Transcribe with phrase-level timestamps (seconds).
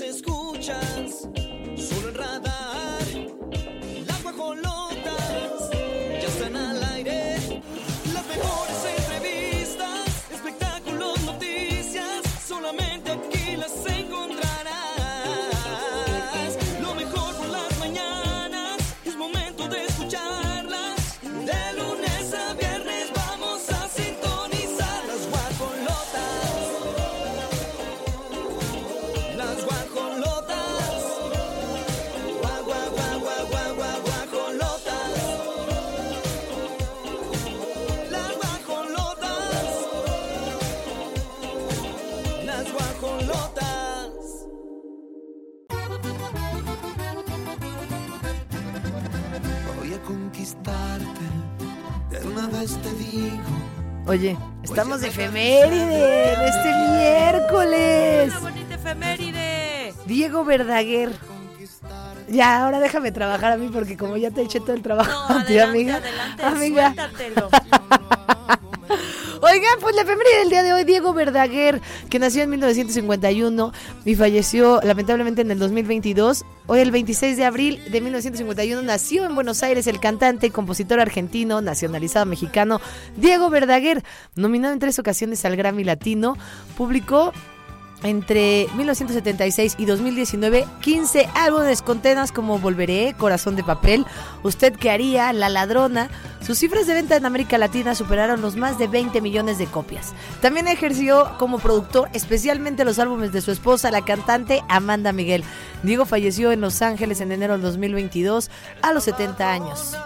[0.00, 0.89] las escuchas,
[54.10, 58.30] Oye, estamos de efeméride de este miércoles.
[58.32, 59.94] Una bonita efeméride.
[60.04, 61.12] Diego Verdaguer.
[62.28, 65.38] Ya, ahora déjame trabajar a mí porque como ya te eché todo el trabajo No,
[65.38, 65.96] a ti, adelante, amiga.
[65.96, 66.94] adelante, amiga.
[66.94, 67.50] suéltatelo.
[69.90, 73.72] Pues la efeméride del día de hoy, Diego Verdaguer, que nació en 1951
[74.04, 76.44] y falleció lamentablemente en el 2022.
[76.68, 81.00] Hoy, el 26 de abril de 1951, nació en Buenos Aires el cantante y compositor
[81.00, 82.80] argentino, nacionalizado mexicano,
[83.16, 84.04] Diego Verdaguer,
[84.36, 86.36] nominado en tres ocasiones al Grammy Latino,
[86.76, 87.32] publicó
[88.02, 94.06] entre 1976 y 2019 15 álbumes con temas como Volveré, Corazón de Papel,
[94.42, 96.08] Usted qué haría, La Ladrona.
[96.40, 100.14] Sus cifras de venta en América Latina superaron los más de 20 millones de copias.
[100.40, 105.44] También ejerció como productor especialmente los álbumes de su esposa, la cantante Amanda Miguel.
[105.82, 108.50] Diego falleció en Los Ángeles en enero del 2022
[108.82, 109.96] a los 70 años.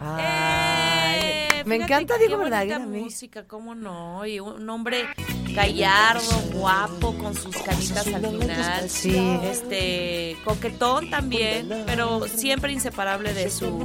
[0.00, 4.24] Ay, Eh, me encanta Diego Verdaguer música, cómo no.
[4.26, 5.06] Y un hombre
[5.54, 8.88] gallardo, guapo, con sus canitas al final.
[8.90, 9.16] Sí.
[9.44, 13.84] Este, coquetón también, pero siempre inseparable de su,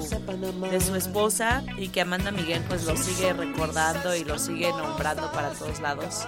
[0.71, 5.31] de su esposa y que Amanda Miguel pues lo sigue recordando y lo sigue nombrando
[5.31, 6.27] para todos lados.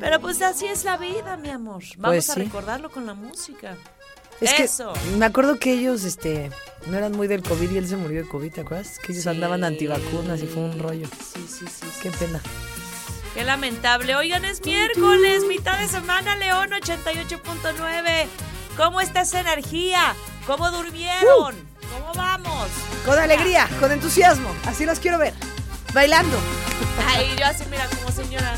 [0.00, 1.82] Pero pues así es la vida, mi amor.
[1.98, 2.40] Vamos Pues a sí.
[2.40, 3.76] recordarlo con la música.
[4.40, 4.92] Es que Eso.
[5.18, 6.50] me acuerdo que ellos este
[6.86, 8.98] no eran muy del COVID y él se murió de COVID, ¿te acuerdas?
[8.98, 9.28] Que ellos Sí.
[9.30, 11.06] andaban antivacunas y fue un rollo.
[11.06, 11.72] Sí, sí, sí.
[11.80, 11.86] sí.
[12.02, 12.40] Qué pena.
[13.34, 14.14] Qué lamentable.
[14.16, 18.26] Oigan, es miércoles, mitad de semana, León 88.9.
[18.76, 20.14] ¿Cómo está esa energía?
[20.46, 21.54] ¿Cómo durmieron?
[21.92, 22.68] ¿Cómo vamos?
[23.04, 25.34] Con alegría, con entusiasmo, así los quiero ver.
[25.92, 26.38] Bailando.
[27.08, 28.54] Ay, yo así, mira, como señora.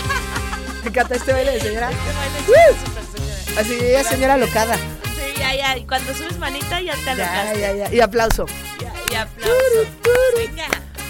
[0.82, 1.90] Me encanta este baile de señora.
[1.90, 3.60] Este baile es súper señora.
[3.60, 4.76] Así ella señora locada.
[4.76, 5.76] Sí, ya, ya.
[5.78, 7.60] Y cuando subes manita, ya te Ya, alocaste.
[7.60, 7.92] ya, ya.
[7.94, 8.46] Y aplauso.
[8.80, 9.54] Ya, y aplauso.
[10.36, 10.66] Venga.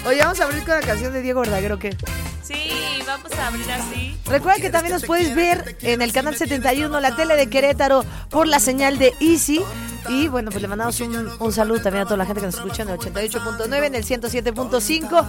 [0.07, 1.97] Oye, vamos a abrir con la canción de Diego Verdaguer, ¿o qué?
[2.43, 4.19] Sí, vamos a abrir así.
[4.27, 8.47] Recuerda que también nos puedes ver en el canal 71, la tele de Querétaro, por
[8.47, 9.63] la señal de Easy.
[10.09, 12.57] Y bueno, pues le mandamos un, un saludo también a toda la gente que nos
[12.57, 15.25] escucha en el 88.9, en el 107.5.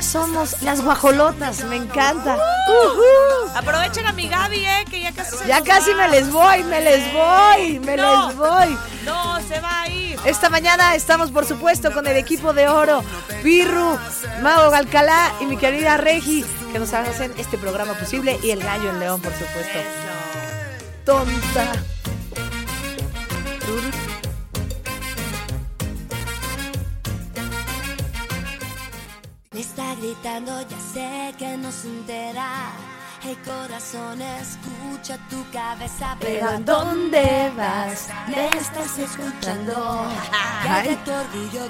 [0.00, 2.36] Somos las guajolotas, me encanta.
[2.36, 3.50] Ujú.
[3.54, 4.84] Aprovechen a mi Gaby, ¿eh?
[4.88, 5.96] Que ya casi se Ya nos casi va.
[6.06, 8.28] me les voy, me les voy, me No.
[8.28, 8.78] les voy.
[9.08, 10.18] No, se va a ir.
[10.26, 13.02] Esta mañana estamos, por supuesto, con el equipo de oro,
[13.42, 13.98] Pirru,
[14.42, 18.90] Mago Galcalá y mi querida Regi, que nos hacen este programa posible, y el gallo
[18.90, 19.78] en León, por supuesto.
[19.78, 20.08] Eso.
[21.04, 21.72] Tonta.
[29.52, 32.97] Me está gritando, ya sé que no se entera.
[33.26, 38.08] El corazón escucha tu cabeza, pero ¿a dónde vas?
[38.28, 40.06] Me estás escuchando.
[40.62, 40.96] Ay.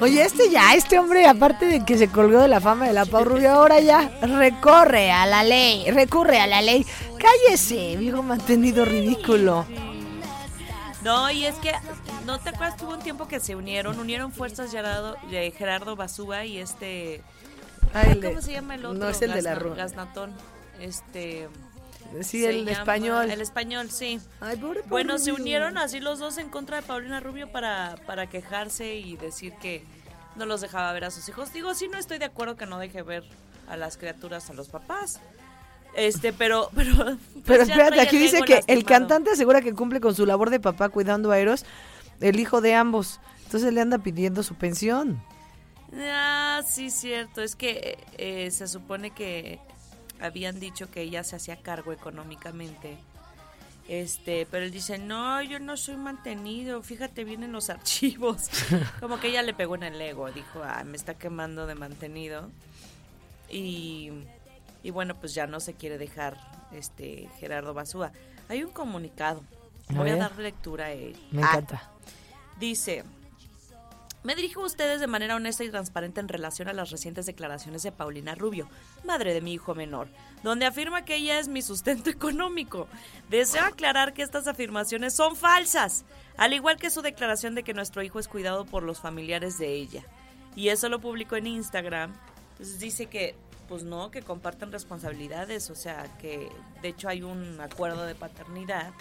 [0.00, 3.06] Oye, este ya, este hombre, aparte de que se colgó de la fama de la
[3.06, 6.86] Pau Rubio, ahora ya recorre a la ley, recurre a la ley.
[7.18, 9.64] Cállese, viejo mantenido ridículo.
[11.02, 11.72] No, y es que,
[12.26, 13.98] ¿no te acuerdas que hubo un tiempo que se unieron?
[13.98, 15.16] Unieron fuerzas Gerardo,
[15.56, 17.22] Gerardo Basúa y este...
[17.94, 18.98] Ay, ay, le- ¿Cómo se llama el otro?
[18.98, 19.74] No es el de la rua.
[20.80, 21.48] Este...
[22.22, 23.30] Sí, el llama- español.
[23.30, 24.18] El español, sí.
[24.40, 27.96] Ay, pobre Pau Bueno, se unieron así los dos en contra de Paulina Rubio para,
[28.06, 29.84] para quejarse y decir que
[30.36, 31.52] no los dejaba ver a sus hijos.
[31.52, 33.24] Digo, sí, no estoy de acuerdo que no deje ver
[33.68, 35.20] a las criaturas a los papás.
[35.94, 36.70] Este, pero...
[36.74, 40.48] Pero, pues Pero espérate, aquí dice que el cantante asegura que cumple con su labor
[40.50, 41.66] de papá cuidando a Eros,
[42.20, 43.20] el hijo de ambos.
[43.44, 45.22] Entonces le anda pidiendo su pensión.
[45.94, 47.42] Ah, sí, cierto.
[47.42, 49.58] Es que eh, se supone que
[50.20, 52.96] habían dicho que ella se hacía cargo económicamente.
[53.88, 58.50] Este, pero él dice, no, yo no soy mantenido, fíjate bien en los archivos.
[59.00, 62.50] Como que ella le pegó en el ego, dijo, ah, me está quemando de mantenido.
[63.50, 64.10] Y,
[64.82, 66.36] y bueno, pues ya no se quiere dejar
[66.72, 68.12] este Gerardo Basúa.
[68.48, 69.42] Hay un comunicado
[69.90, 71.16] Voy a, dar lectura a él.
[71.30, 71.90] Me Ah, encanta.
[72.60, 73.04] Dice,
[74.28, 77.82] me dirijo a ustedes de manera honesta y transparente en relación a las recientes declaraciones
[77.82, 78.68] de Paulina Rubio,
[79.02, 80.06] madre de mi hijo menor,
[80.42, 82.88] donde afirma que ella es mi sustento económico.
[83.30, 86.04] Deseo aclarar que estas afirmaciones son falsas,
[86.36, 89.72] al igual que su declaración de que nuestro hijo es cuidado por los familiares de
[89.72, 90.04] ella.
[90.54, 92.12] Y eso lo publicó en Instagram.
[92.50, 93.34] Entonces dice que,
[93.66, 96.50] pues no, que comparten responsabilidades, o sea, que
[96.82, 98.92] de hecho hay un acuerdo de paternidad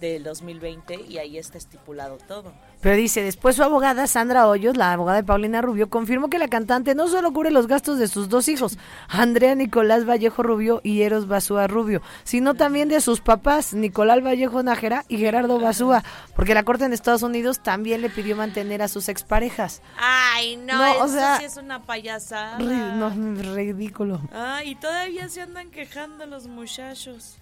[0.00, 2.52] del 2020 y ahí está estipulado todo.
[2.80, 6.46] Pero dice, después su abogada, Sandra Hoyos, la abogada de Paulina Rubio, confirmó que la
[6.46, 8.78] cantante no solo cubre los gastos de sus dos hijos,
[9.08, 14.62] Andrea Nicolás Vallejo Rubio y Eros Basúa Rubio, sino también de sus papás, Nicolás Vallejo
[14.62, 16.04] Nájera y Gerardo Basúa,
[16.36, 19.82] porque la corte en Estados Unidos también le pidió mantener a sus exparejas.
[19.98, 22.58] Ay, no, No, o eso sea, sí es una payasada.
[22.58, 24.20] Ri- No, ridículo.
[24.32, 27.38] Ah, y todavía se andan quejando los muchachos.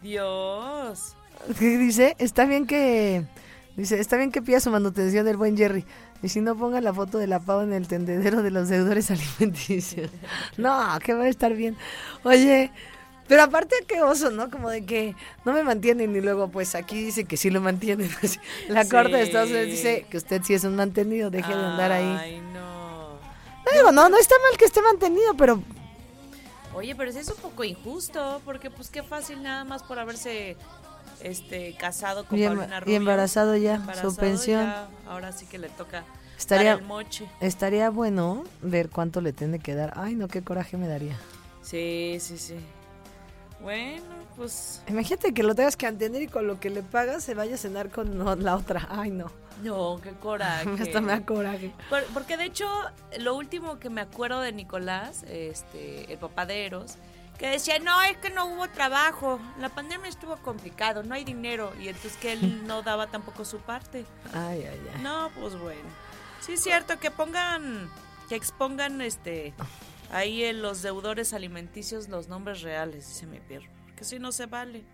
[0.00, 1.16] Dios.
[1.58, 2.16] ¿Qué dice?
[2.18, 3.24] Está bien que...
[3.76, 5.84] Dice, está bien que pida su manutención del buen Jerry.
[6.22, 9.10] Y si no, ponga la foto de la pava en el tendedero de los deudores
[9.10, 10.10] alimenticios.
[10.56, 11.76] No, que va a estar bien.
[12.22, 12.70] Oye,
[13.26, 14.48] pero aparte qué oso, ¿no?
[14.50, 18.08] Como de que no me mantienen y luego pues aquí dice que sí lo mantienen.
[18.68, 18.90] La Sí.
[18.90, 22.16] corte de Estados Unidos dice que usted sí es un mantenido, deje de andar ahí.
[22.20, 23.14] Ay, no.
[23.14, 25.62] No digo, no, no está mal que esté mantenido, pero
[26.74, 30.56] Oye, pero sí es un poco injusto, porque pues qué fácil nada más por haberse
[31.24, 32.96] este casado con Y Paulina y Rubio.
[32.96, 34.64] embarazado ya, su pensión.
[34.66, 36.04] ya, ahora sí que le toca
[36.38, 37.28] Estaría- dar el moche.
[37.40, 39.92] estaría bueno ver cuánto le tiene que dar.
[39.96, 41.16] Ay, no, qué coraje me daría.
[41.62, 42.54] Sí, sí, sí.
[43.60, 44.02] Bueno,
[44.36, 47.54] pues Imagínate que lo tengas que mantener y con lo que le pagas se vaya
[47.54, 48.86] a cenar con la otra.
[48.90, 49.30] Ay, no.
[49.62, 50.68] no, qué coraje.
[50.82, 51.72] Hasta me da coraje.
[51.88, 52.66] Por- porque de hecho,
[53.20, 56.96] lo último que me acuerdo de Nicolás, este, el papá de Eros,
[57.38, 61.72] que decía, no, es que no hubo trabajo, la pandemia estuvo complicado, no hay dinero,
[61.80, 64.04] y entonces que él no daba tampoco su parte.
[64.32, 65.02] Ay, ay, ay.
[65.02, 65.88] No, pues bueno.
[66.40, 67.90] Sí es cierto, que pongan,
[68.28, 69.54] que expongan este,
[70.12, 74.46] ahí en los deudores alimenticios los nombres reales, dice mi perro, porque si no se
[74.46, 74.84] vale.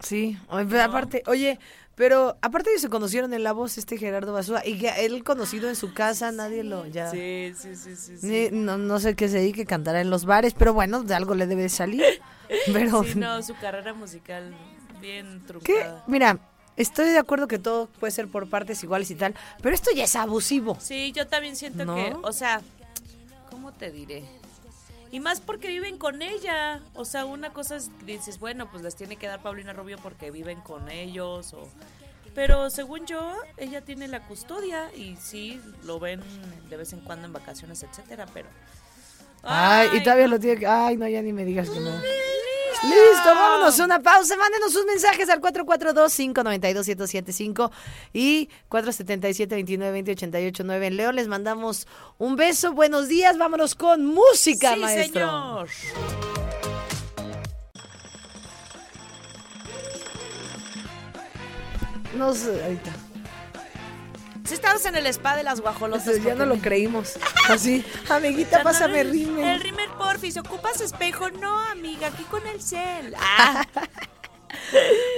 [0.00, 0.82] Sí, No.
[0.82, 1.58] aparte, oye,
[1.96, 5.68] pero aparte ellos se conocieron en la voz este Gerardo Basúa y que él conocido
[5.68, 7.10] en su casa, nadie lo ya.
[7.10, 8.18] Sí, sí, sí, sí.
[8.18, 8.26] sí.
[8.26, 11.34] Ni- no, no sé qué se dedique, cantará en los bares, pero bueno, de algo
[11.34, 12.04] le debe de salir.
[12.72, 14.54] Pero Sí, no, su carrera musical
[15.00, 15.46] bien ¿Qué?
[15.48, 16.04] truncada.
[16.06, 16.38] Mira,
[16.76, 20.04] estoy de acuerdo que todo puede ser por partes iguales y tal, pero esto ya
[20.04, 20.76] es abusivo.
[20.80, 21.96] Sí, yo también siento ¿No?
[21.96, 22.60] que, o sea,
[23.50, 24.22] ¿cómo te diré?
[25.16, 26.82] Y más porque viven con ella.
[26.92, 30.30] O sea, una cosa es, dices, bueno, pues les tiene que dar Paulina Rubio porque
[30.30, 31.54] viven con ellos.
[31.54, 31.70] O...
[32.34, 36.20] Pero según yo, ella tiene la custodia y sí, lo ven
[36.68, 38.48] de vez en cuando en vacaciones, etcétera, pero...
[39.42, 40.66] Ay, y todavía lo tiene que.
[40.66, 41.92] Ay, no, ya ni me digas que no.
[42.88, 44.36] Listo, vámonos a una pausa.
[44.36, 47.72] Mándenos sus mensajes al 442-592-1075
[48.12, 50.84] y 477-2920-889.
[50.84, 51.86] En Leo les mandamos
[52.18, 52.72] un beso.
[52.72, 53.36] Buenos días.
[53.38, 55.66] Vámonos con música, sí, maestro.
[55.66, 55.68] señor.
[62.16, 62.92] No sé, ahorita.
[64.46, 66.22] Si estamos en el spa de las guajolotas.
[66.22, 67.14] ya no lo creímos.
[67.48, 69.44] Así, amiguita, pásame el, rímel.
[69.44, 69.85] El rímel,
[70.16, 70.36] porfis.
[70.38, 71.30] ¿Ocupas espejo?
[71.30, 73.14] No, amiga, aquí con el cel.
[73.18, 73.64] Ah,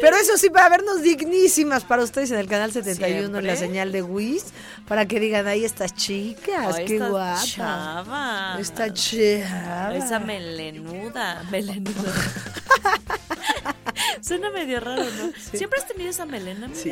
[0.00, 3.56] Pero eso sí, para vernos dignísimas para ustedes en el canal 71 en la Siempre.
[3.56, 4.46] señal de Wiz,
[4.88, 7.42] para que digan, ahí estas chicas, ay, qué esta guapa.
[7.44, 8.56] chava.
[8.58, 9.94] Esta chava.
[9.94, 11.44] Esa melenuda.
[11.50, 12.12] Melenuda.
[14.22, 15.32] Suena medio raro, ¿no?
[15.52, 16.80] ¿Siempre has tenido esa melena, amiga?
[16.82, 16.90] Sí,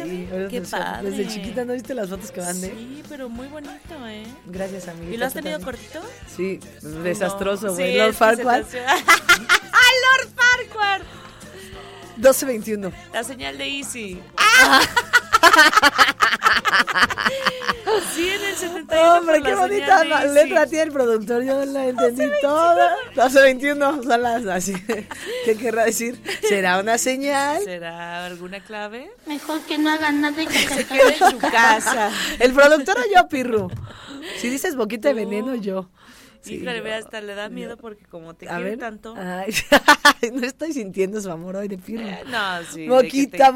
[0.51, 1.11] Qué desde- padre.
[1.11, 2.69] Desde chiquita, ¿no viste las fotos que mandé?
[2.71, 4.27] Sí, pero muy bonito, ¿eh?
[4.47, 5.15] Gracias, amiguita.
[5.15, 6.01] ¿Y lo has tenido cortito?
[6.35, 6.61] Sí,
[7.03, 7.93] desastroso, güey.
[7.93, 8.63] Sí, Lord ¡Ah,
[10.05, 11.01] Lord Farquaad!
[12.17, 12.93] 1221.
[13.13, 14.21] La señal de Easy.
[18.15, 19.15] sí, en el 71.
[19.19, 20.35] Hombre, qué bonita Easy.
[20.35, 21.43] letra tiene el productor.
[21.43, 22.95] Yo la entendí toda.
[23.15, 24.75] 1221 son las así.
[25.45, 26.21] ¿Qué querrá decir?
[26.49, 27.63] ¿Será una señal?
[27.63, 29.11] ¿Será alguna clave?
[29.27, 32.11] Mejor que no hagan nada y que se Queda en su casa.
[32.39, 33.71] El productor o yo, Pirru.
[34.39, 35.89] Si dices boquita de veneno, yo.
[36.43, 36.85] Sí, Híjole, yo.
[36.85, 38.79] ve, hasta le da miedo porque como te quiere ver.
[38.79, 39.15] tanto.
[39.17, 39.53] Ay,
[40.33, 42.07] no estoy sintiendo su amor hoy de Pirru.
[42.07, 42.87] Eh, No, sí.
[42.89, 43.53] Boquita, te-.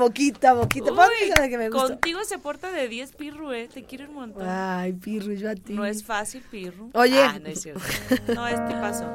[1.22, 1.88] Uy, esa de que me gusta.
[1.88, 3.68] Contigo se porta de 10 pirru, eh.
[3.72, 4.46] Te quiere un montón.
[4.48, 5.72] Ay, Pirru, yo a ti.
[5.74, 6.90] No es fácil, pirru.
[6.94, 7.20] Oye.
[7.22, 7.80] Ah, no es cierto.
[8.34, 9.12] No, es tipazo.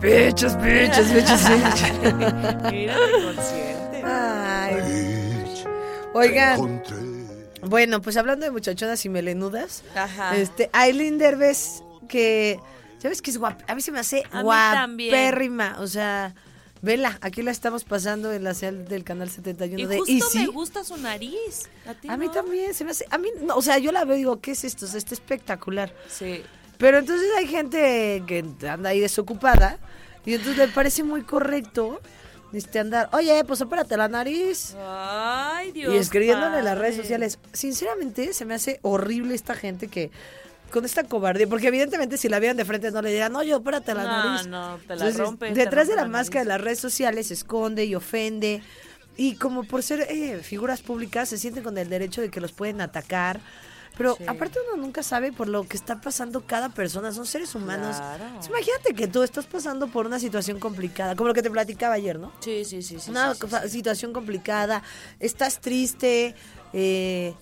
[0.00, 2.72] Pechos, pechos, pechos, pechos.
[2.72, 4.02] Mírate consciente.
[4.04, 5.64] Ay.
[6.12, 6.82] Oigan,
[7.62, 10.36] bueno, pues hablando de muchachonas y melenudas, Ajá.
[10.36, 12.58] este, Aileen Derbez, que,
[12.98, 13.38] ¿sabes qué es?
[13.42, 16.34] A mí se me hace A guapérrima, o sea,
[16.82, 20.38] Vela, aquí la estamos pasando en la señal del canal 71 Y de justo Easy.
[20.38, 21.68] me gusta su nariz.
[21.86, 22.32] A, ti A mí no?
[22.32, 24.52] también, se me hace, a mí, no, o sea, yo la veo y digo, ¿qué
[24.52, 24.84] es esto?
[24.84, 25.92] O sea, está espectacular.
[26.08, 26.42] Sí.
[26.78, 29.78] Pero entonces hay gente que anda ahí desocupada
[30.24, 32.00] y entonces le parece muy correcto
[32.52, 34.74] este andar, oye, pues opérate la nariz.
[34.78, 35.94] Ay, Dios.
[35.94, 37.38] y escribiéndole en las redes sociales.
[37.52, 40.10] Sinceramente, se me hace horrible esta gente que
[40.70, 43.94] con esta cobardía, porque evidentemente si la vieran de frente no le dirán, oye, opérate
[43.94, 44.46] la No, nariz.
[44.48, 47.34] no, te la Entonces, te Detrás de la, la máscara de las redes sociales se
[47.34, 48.62] esconde y ofende.
[49.16, 52.52] Y como por ser eh, figuras públicas, se sienten con el derecho de que los
[52.52, 53.40] pueden atacar.
[53.96, 54.24] Pero Sí.
[54.26, 57.96] aparte uno nunca sabe por lo que está pasando cada persona, son seres humanos.
[57.96, 58.24] Claro.
[58.26, 61.94] Entonces, imagínate que tú estás pasando por una situación complicada, como lo que te platicaba
[61.94, 62.30] ayer, ¿no?
[62.40, 63.00] Sí, sí, sí.
[63.00, 64.82] sí, una sí, situación complicada,
[65.18, 66.34] estás triste
[66.74, 67.32] eh,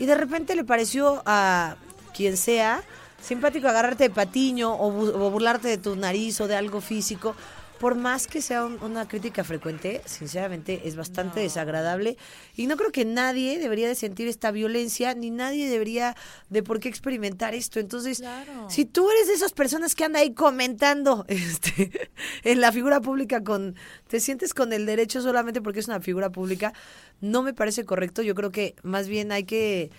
[0.00, 1.76] y de repente le pareció a
[2.20, 2.82] quien sea
[3.18, 7.34] simpático agarrarte de patiño o, bu- o burlarte de tu nariz o de algo físico.
[7.78, 12.18] Por más que sea un- una crítica frecuente, sinceramente es bastante desagradable
[12.54, 16.14] y no creo que nadie debería de sentir esta violencia ni nadie debería
[16.50, 17.80] de por qué experimentar esto.
[17.80, 18.68] Entonces, Claro.
[18.68, 22.10] si tú eres de esas personas que anda ahí comentando este,
[22.44, 23.74] en la figura pública con
[24.08, 26.74] te sientes con el derecho solamente porque es una figura pública,
[27.22, 28.20] no me parece correcto.
[28.20, 29.90] Yo creo que más bien hay que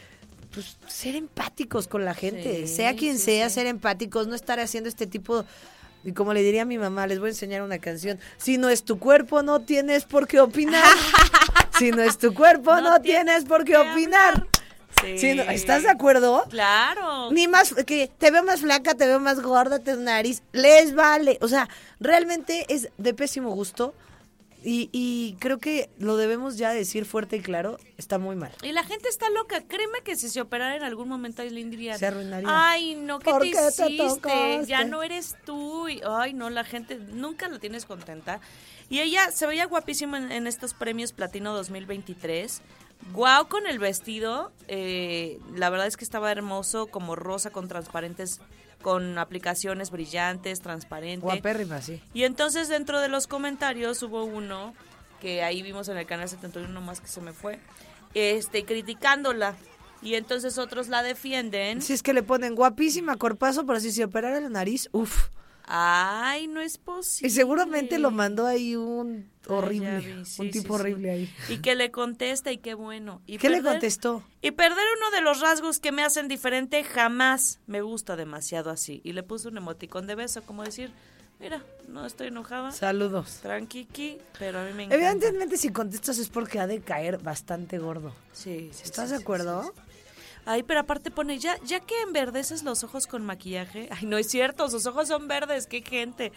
[0.54, 3.56] pues, ser empáticos con la gente, Sí, sea quien sí, sea, sí.
[3.56, 5.46] ser empáticos, no estar haciendo este tipo
[6.04, 8.20] y como le diría a mi mamá, les voy a enseñar una canción.
[8.38, 10.84] Si no es tu cuerpo, no tienes por qué opinar.
[11.78, 14.48] si no es tu cuerpo, no, No tienes por qué opinar.
[15.00, 15.18] Sí.
[15.18, 16.46] Sí, no, ¿Estás de acuerdo?
[16.50, 17.32] Claro.
[17.32, 21.38] Ni más que te veo más flaca, te veo más gorda, tu nariz, les vale.
[21.42, 23.94] O sea, realmente es de pésimo gusto
[24.64, 28.52] y, y creo que lo debemos ya decir fuerte y claro, está muy mal.
[28.62, 29.62] Y la gente está loca.
[29.68, 31.98] Créeme que si se operara en algún momento, Aileen diría...
[31.98, 32.48] Se arruinaría.
[32.50, 34.66] Ay, no, ¿qué ¿Por te hiciste?
[34.68, 35.90] ya no eres tú.
[35.90, 38.40] Y, ay, no, la gente nunca la tienes contenta.
[38.90, 42.62] Y ella se veía guapísima en, en estos premios Platino 2023.
[43.14, 44.52] Guau con el vestido.
[44.68, 48.40] eh, la verdad es que estaba hermoso, como rosa con transparentes,
[48.82, 51.24] con aplicaciones brillantes, transparente.
[51.24, 52.02] Guapérrima, sí.
[52.14, 54.74] Y entonces dentro de los comentarios hubo uno
[55.22, 57.60] que ahí vimos en el canal 71 más que se me fue,
[58.14, 59.56] este criticándola.
[60.02, 61.82] Y entonces otros la defienden.
[61.82, 65.30] Si es que le ponen guapísima, corpazo, pero si se operara la nariz, uff.
[65.66, 67.28] Ay, no es posible.
[67.28, 70.82] Y seguramente lo mandó ahí un Ay, horrible, ya vi, sí, un tipo sí.
[70.82, 71.34] horrible ahí.
[71.50, 73.22] Y que le contesta y qué bueno.
[73.26, 74.24] Y ¿Qué le contestó?
[74.42, 79.02] Y perder uno de los rasgos que me hacen diferente jamás me gusta demasiado así.
[79.04, 80.92] Y le puso un emoticón de beso, como decir,
[81.40, 83.40] mira, no estoy enojada, Saludos.
[83.42, 84.96] tranquiqui, pero a mí me encanta.
[84.96, 88.14] Evidentemente si contestas es porque ha de caer bastante gordo.
[88.32, 89.74] Sí, sí, ¿Estás de sí, acuerdo?
[90.42, 90.50] Sí, sí.
[90.50, 93.88] Ay, pero aparte pone, ya, ya que enverdeces los ojos con maquillaje.
[93.92, 96.32] Ay, no es cierto, sus ojos son verdes, qué gente.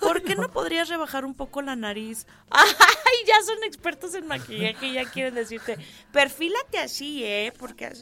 [0.00, 2.26] ¿Por qué no podrías rebajar un poco la nariz?
[2.50, 5.76] Ay, ya son expertos en maquillaje y ya quieren decirte,
[6.12, 7.52] perfílate así, ¿eh?
[7.58, 7.92] Porque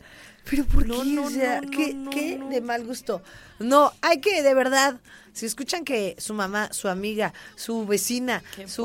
[0.49, 1.09] Pero ¿por No, qué?
[1.11, 2.49] no, O sea, no, ¿qué, no, qué no.
[2.49, 3.23] de mal gusto?
[3.59, 5.01] No, hay que, de verdad,
[5.33, 8.85] si escuchan que su mamá, su amiga, su vecina, Qué su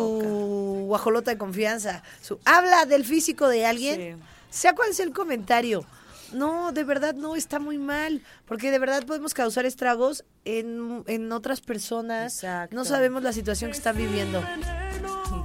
[0.87, 5.85] guajolota de confianza, su habla del físico de alguien, sea cual sea el comentario.
[6.33, 11.31] No, de verdad no, está muy mal, porque de verdad podemos causar estragos en, en
[11.31, 12.35] otras personas.
[12.35, 12.75] Exacto.
[12.75, 14.43] No sabemos la situación que están viviendo.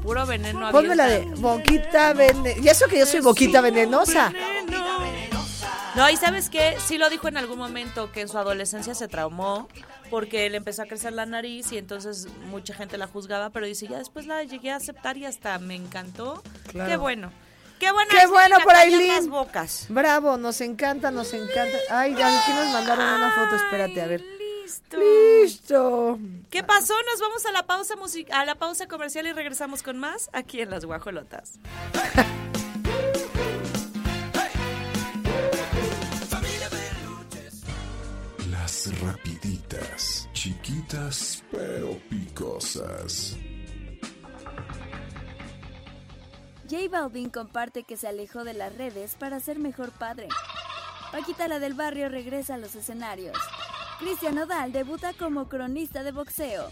[0.02, 2.60] Puro veneno Ponme la de boquita venenosa.
[2.60, 4.32] Y eso que yo soy boquita venenosa.
[5.96, 9.08] No, y sabes qué, sí lo dijo en algún momento que en su adolescencia se
[9.08, 9.68] traumó
[10.08, 13.88] porque le empezó a crecer la nariz y entonces mucha gente la juzgaba, pero dice,
[13.88, 16.42] ya después la llegué a aceptar y hasta me encantó.
[16.68, 16.90] Claro.
[16.90, 17.32] Qué bueno.
[17.80, 18.10] Qué bueno.
[18.10, 19.86] Qué bueno por las bocas.
[19.88, 21.78] Bravo, nos encanta, nos encanta.
[21.88, 24.20] Ay, aquí nos mandaron una foto, espérate, a ver.
[24.20, 24.98] Listo.
[24.98, 26.18] Listo.
[26.50, 26.92] ¿Qué pasó?
[27.10, 30.60] Nos vamos a la pausa music a la pausa comercial y regresamos con más aquí
[30.60, 31.58] en Las Guajolotas.
[38.50, 43.36] Las rapiditas, chiquitas pero picosas.
[46.70, 50.28] J Balvin comparte que se alejó de las redes para ser mejor padre.
[51.10, 53.36] Paquita la del barrio regresa a los escenarios.
[53.98, 56.70] Cristian Nodal debuta como cronista de boxeo.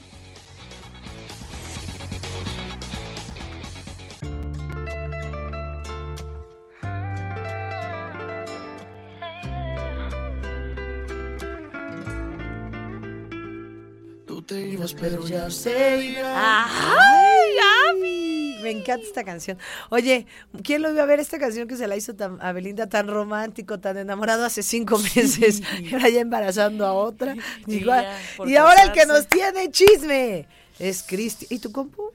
[14.28, 16.66] Tú te ibas, Pero ya se irá.
[16.68, 17.50] ¡Ay,
[17.90, 18.27] Ami!
[18.68, 19.56] Me encanta esta canción.
[19.88, 20.26] Oye,
[20.62, 23.08] ¿quién lo iba a ver esta canción que se la hizo tan, a Belinda tan
[23.08, 25.62] romántico, tan enamorado hace cinco meses?
[25.82, 27.34] Y ahora ya embarazando a otra.
[27.64, 28.04] Sí, Igual.
[28.04, 30.46] ya, y ahora el que nos tiene chisme
[30.78, 31.46] es Cristi.
[31.48, 32.10] ¿Y tu compu?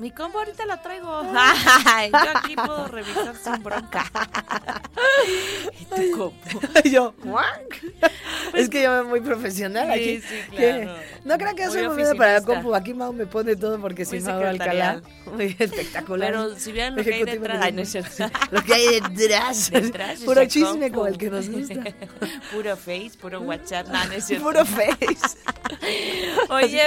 [0.00, 1.22] Mi combo ahorita la traigo.
[1.84, 4.10] Ay, yo aquí puedo revisar sin bronca.
[5.78, 6.34] ¿Y tu combo?
[6.84, 7.14] yo,
[8.54, 10.20] es que yo muy profesional Sí, aquí.
[10.20, 10.94] sí, claro.
[11.24, 12.74] No crean que yo soy Muy para la compu.
[12.74, 15.02] Aquí Mau me pone todo porque si Mau Alcalá.
[15.26, 16.32] Muy espectacular.
[16.32, 17.58] Pero si vieran lo que hay detrás.
[17.62, 18.28] Ay, no es directiva.
[18.30, 18.48] cierto.
[18.50, 19.70] Lo que hay detrás.
[19.70, 20.94] Detrás de Puro chisme compu.
[20.94, 21.74] como el que nos gusta.
[22.52, 23.88] puro Face, puro WhatsApp.
[23.88, 24.44] No, no es cierto.
[24.46, 25.36] Puro face.
[26.48, 26.82] Oye,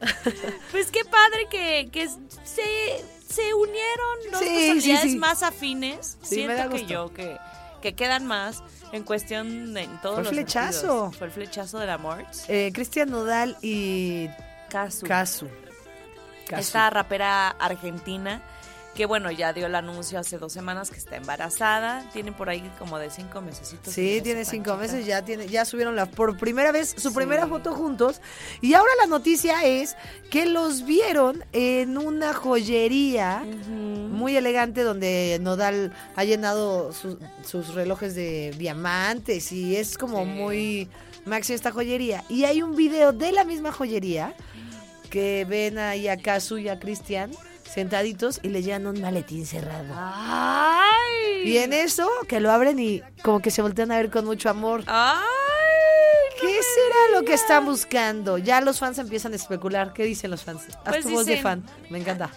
[0.70, 5.16] pues qué padre que, que se, se unieron dos personalidades sí, sí.
[5.18, 6.18] más afines.
[6.22, 7.36] Siento que yo, que,
[7.82, 10.80] que quedan más en cuestión de en todos Fue los flechazo.
[10.80, 11.16] sentidos.
[11.16, 12.24] Fue el flechazo del amor.
[12.48, 14.28] Eh, Cristian Nodal y.
[14.68, 15.06] Casu.
[15.06, 15.48] Casu.
[16.48, 18.42] Esta rapera argentina
[18.94, 22.04] que bueno, ya dio el anuncio hace dos semanas que está embarazada.
[22.12, 23.94] Tiene por ahí como de cinco mesecitos.
[23.94, 24.94] Sí, tiene cinco panchita.
[24.94, 27.14] meses, ya tiene, ya subieron la, por primera vez su Sí.
[27.14, 28.20] primera foto juntos.
[28.60, 29.96] Y ahora la noticia es
[30.30, 38.14] que los vieron en una joyería muy elegante donde Nodal ha llenado su- sus relojes
[38.14, 40.30] de diamantes y es como Sí.
[40.30, 40.88] muy
[41.24, 42.24] maxi esta joyería.
[42.28, 44.34] Y hay un video de la misma joyería
[45.10, 47.30] que ven ahí a Casu y a Cristian
[47.72, 49.94] sentaditos y le llevan un maletín cerrado.
[49.96, 51.42] ¡Ay!
[51.44, 54.50] Y en eso, que lo abren y como que se voltean a ver con mucho
[54.50, 54.82] amor.
[54.86, 55.20] ¡Ay!
[56.40, 58.38] ¿Qué será lo que están buscando?
[58.38, 59.92] Ya los fans empiezan a especular.
[59.92, 60.62] ¿Qué dicen los fans?
[60.68, 61.64] Haz Pues tu voz de fan.
[61.90, 62.30] Me encanta.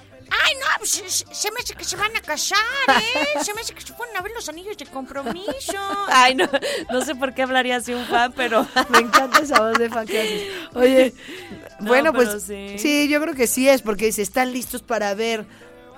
[0.45, 2.57] Ay, no, pues, se, se me hace que se van a casar,
[2.89, 3.43] ¿eh?
[3.43, 5.77] Se me hace que se ponen a ver los anillos de compromiso.
[6.07, 6.49] Ay, no,
[6.91, 10.07] no sé por qué hablaría así un fan, pero Me encanta esa voz de fan
[10.07, 10.43] que haces.
[10.75, 11.13] Oye,
[11.83, 12.77] No, bueno, pues sí.
[12.77, 13.07] sí.
[13.09, 15.45] yo creo que sí es, porque dice, ¿están listos para ver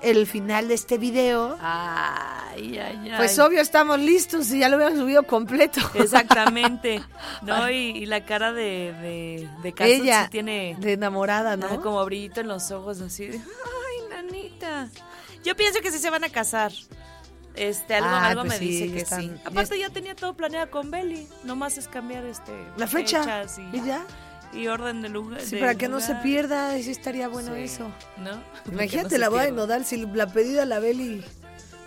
[0.01, 1.57] el final de este video?
[1.61, 3.13] Ay, ay, ay.
[3.17, 5.79] Pues obvio estamos listos y ya lo hubieran subido completo.
[5.95, 7.01] Exactamente.
[7.41, 11.81] No, y, y la cara de, de, de Ella, sí tiene de enamorada, ¿no?
[11.81, 14.89] como brillito en los ojos, así de, ay, nanita.
[15.43, 16.71] Yo pienso que sí se van a casar.
[17.55, 19.31] Este, algo, Ah, algo pues me sí, dice ya que están- sí.
[19.41, 21.25] ya Aparte ya tenía todo planeado con Belly.
[21.45, 23.21] Nomás es cambiar este La fecha.
[23.23, 24.05] fechas y, Y ya.
[24.55, 25.41] Y orden de lugar.
[25.41, 27.61] Sí, de para que no se pierda, sí estaría bueno Sí.
[27.61, 27.91] eso.
[28.17, 28.41] ¿No?
[28.71, 29.51] Imagínate no la boda de.
[29.51, 31.23] Nodal, si la pedida a la Beli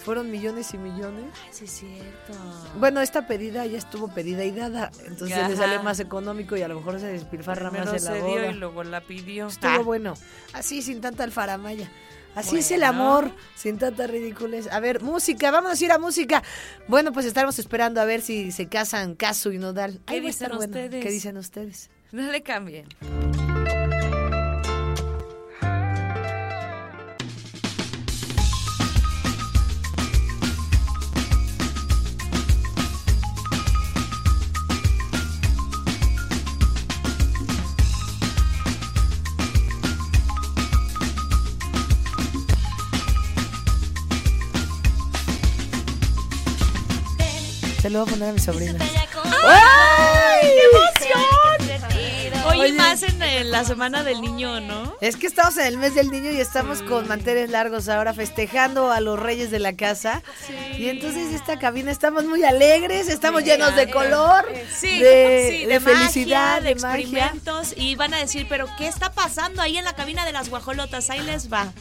[0.05, 1.25] fueron millones y millones.
[1.45, 2.33] Ay, sí es cierto.
[2.79, 5.57] Bueno, esta pedida ya estuvo pedida y dada, entonces le Ajá.
[5.57, 8.41] sale más económico y a lo mejor se despilfarra Primero más en la se boda.
[8.43, 9.49] dio y luego la pidió.
[9.49, 10.15] Estuvo Ah, bueno.
[10.53, 11.91] Así, sin tanta alfaramaya.
[12.35, 14.69] Así es el amor, sin tanta ridiculez.
[14.71, 16.43] A ver, música, vamos a ir a música.
[16.87, 19.99] Bueno, pues estaremos esperando a ver si se casan Casu y Nodal.
[20.07, 20.65] ¿Qué Ahí va a dicen bueno.
[20.67, 21.03] ustedes?
[21.05, 21.91] ¿Qué dicen ustedes?
[22.11, 22.87] No le cambien.
[47.83, 48.79] Se lo voy a poner a mi sobrina.
[48.81, 49.88] ¡Ay, qué emoción!
[52.59, 52.73] Oye, Oye.
[52.73, 54.95] más en eh, la semana del niño, ¿no?
[55.01, 58.91] Es que estamos en el mes del niño y estamos con manteles largos ahora festejando
[58.93, 60.23] a los reyes de la casa.
[60.77, 64.45] Y entonces esta cabina estamos muy alegres, estamos llenos de color,
[64.75, 66.99] Sí, de, sí, de de, felicidad, magia, de, de magia.
[67.01, 67.75] experimentos.
[67.77, 71.11] Y van a decir, ¿pero qué está pasando ahí en la cabina de las guajolotas?
[71.11, 71.73] Ahí les va.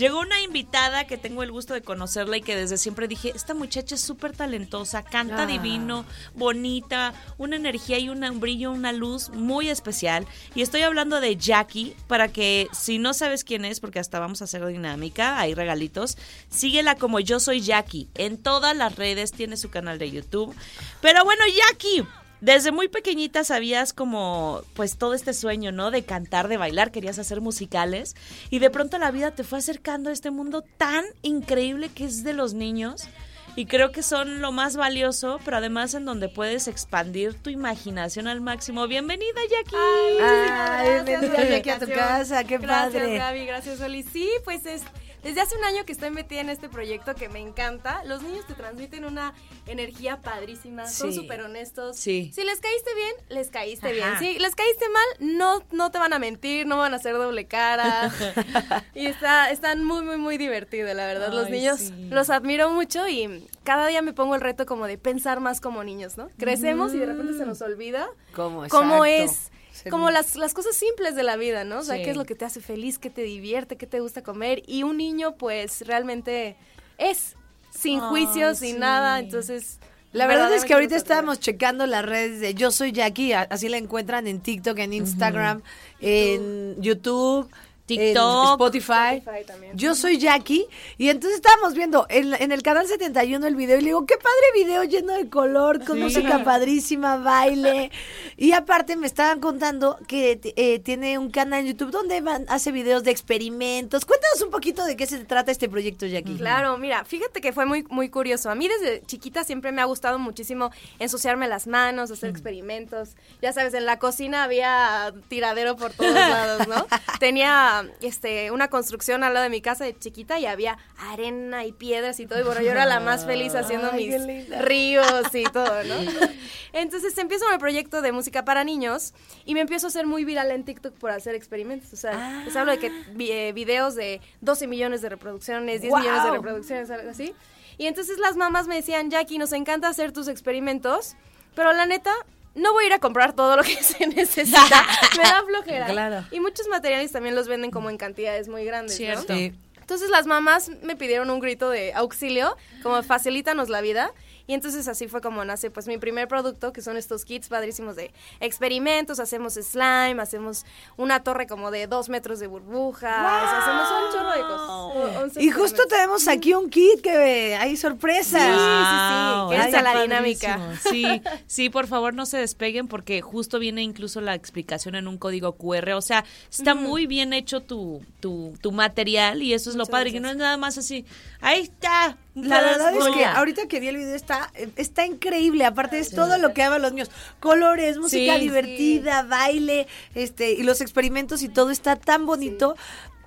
[0.00, 3.52] Llegó una invitada que tengo el gusto de conocerla y que desde siempre dije, esta
[3.52, 5.46] muchacha es súper talentosa, canta Ah.
[5.46, 10.26] divino, bonita, una energía y una- un brillo, una luz muy especial.
[10.54, 14.40] Y estoy hablando de Jackie, para que si no sabes quién es, porque hasta vamos
[14.40, 16.16] a hacer dinámica, hay regalitos,
[16.48, 18.08] síguela como yo soy Jackie.
[18.14, 20.56] En todas las redes tiene su canal de YouTube.
[21.02, 22.06] Pero bueno, Jackie,
[22.40, 25.90] desde muy pequeñita sabías como, pues todo este sueño, ¿no?
[25.90, 28.16] De cantar, de bailar, querías hacer musicales
[28.50, 32.24] y de pronto la vida te fue acercando a este mundo tan increíble que es
[32.24, 33.08] de los niños
[33.56, 38.28] y creo que son lo más valioso, pero además en donde puedes expandir tu imaginación
[38.28, 38.86] al máximo.
[38.86, 39.76] Bienvenida, Jackie.
[40.22, 43.18] Ay, bienvenida Jackie a tu casa, qué Gracias, padre.
[43.18, 44.02] Gaby, gracias, Oli.
[44.02, 44.82] Sí, pues es
[45.22, 48.02] desde hace un año que estoy metida en este proyecto que me encanta.
[48.04, 49.34] Los niños te transmiten una
[49.66, 51.96] energía padrísima, son súper honestos.
[51.96, 52.30] Sí.
[52.34, 54.20] Si les caíste bien, les caíste Ajá.
[54.20, 54.32] bien.
[54.34, 57.46] Si les caíste mal, no, no te van a mentir, no van a hacer doble
[57.46, 58.10] cara.
[58.94, 61.32] y está, están muy, muy, muy divertidos, la verdad.
[61.32, 62.08] Los niños sí.
[62.10, 65.84] los admiro mucho y cada día me pongo el reto como de pensar más como
[65.84, 66.28] niños, ¿no?
[66.38, 69.49] Crecemos y de repente se nos olvida ¿Cómo, es,
[69.88, 71.78] Como las, las cosas simples de la vida, ¿no?
[71.78, 72.02] O sea, Sí.
[72.02, 74.62] qué es lo que te hace feliz, qué te divierte, qué te gusta comer.
[74.66, 76.56] Y un niño, pues, realmente
[76.98, 77.36] es
[77.70, 78.72] sin juicios, sí.
[78.72, 79.20] sin nada.
[79.20, 79.78] Entonces,
[80.12, 83.76] La verdad es que ahorita estábamos checando las redes de Yo Soy Jackie, así la
[83.76, 85.62] encuentran en TikTok, en Instagram,
[86.00, 87.48] en YouTube,
[87.96, 88.52] TikTok.
[88.52, 89.16] Spotify.
[89.18, 89.76] Spotify también.
[89.76, 90.66] Yo soy Jackie
[90.98, 94.16] y entonces estábamos viendo en, en el canal 71 el video y le digo, qué
[94.16, 97.90] padre video lleno de color, con música padrísima, baile.
[98.36, 102.72] Y aparte me estaban contando que eh, tiene un canal en YouTube donde van, hace
[102.72, 104.04] videos de experimentos.
[104.04, 106.36] Cuéntanos un poquito de qué se trata este proyecto, Jackie.
[106.36, 108.50] Claro, mira, fíjate que fue muy, muy curioso.
[108.50, 113.10] A mí desde chiquita siempre me ha gustado muchísimo ensuciarme las manos, hacer experimentos.
[113.42, 116.86] Ya sabes, en la cocina había tiradero por todos lados, ¿no?
[117.18, 121.72] Tenía este, una construcción al lado de mi casa de chiquita y había arena y
[121.72, 122.40] piedras y todo.
[122.40, 125.94] Y bueno, yo era la más feliz haciendo Ay, mis ríos y todo, ¿no?
[126.72, 129.14] Entonces empiezo con el proyecto de música para niños
[129.44, 131.92] y me empiezo a hacer muy viral en TikTok por hacer experimentos.
[131.92, 135.92] O sea, les hablo de que vi- eh, videos de 12 millones de reproducciones, 10
[135.94, 137.34] millones de reproducciones, algo así.
[137.78, 141.16] Y entonces las mamás me decían, Jackie, nos encanta hacer tus experimentos,
[141.54, 142.12] pero la neta,
[142.54, 144.86] no voy a ir a comprar todo lo que se necesita.
[145.16, 145.86] me da flojera.
[145.86, 146.24] Claro.
[146.30, 149.06] Y muchos materiales también los venden como en cantidades muy grandes, ¿no?
[149.06, 149.34] Cierto.
[149.34, 149.52] Sí.
[149.80, 154.12] Entonces las mamás me pidieron un grito de auxilio, como facilítanos la vida.
[154.50, 157.94] Y entonces así fue como nace pues mi primer producto, que son estos kits padrísimos
[157.94, 158.10] de
[158.40, 160.64] experimentos, hacemos slime, hacemos
[160.96, 165.36] una torre como de dos metros de burbujas, hacemos un chorro de cosas.
[165.36, 168.56] O- Y justo tenemos aquí un kit que hay sorpresas.
[168.56, 170.58] Wow, que esa está es la dinámica.
[170.90, 175.16] Sí, sí, por favor no se despeguen porque justo viene incluso la explicación en un
[175.16, 175.92] código QR.
[175.92, 180.10] O sea, está muy bien hecho tu, tu, tu material y eso es lo padre,
[180.10, 181.04] que no es nada más así.
[181.40, 182.16] Ahí está.
[182.34, 185.64] La verdad es que ahorita que vi el video está, está increíble.
[185.64, 187.10] Aparte es todo lo que aman los niños.
[187.40, 188.40] Colores, música Sí.
[188.42, 192.76] divertida, baile, este, y los experimentos y todo está tan bonito.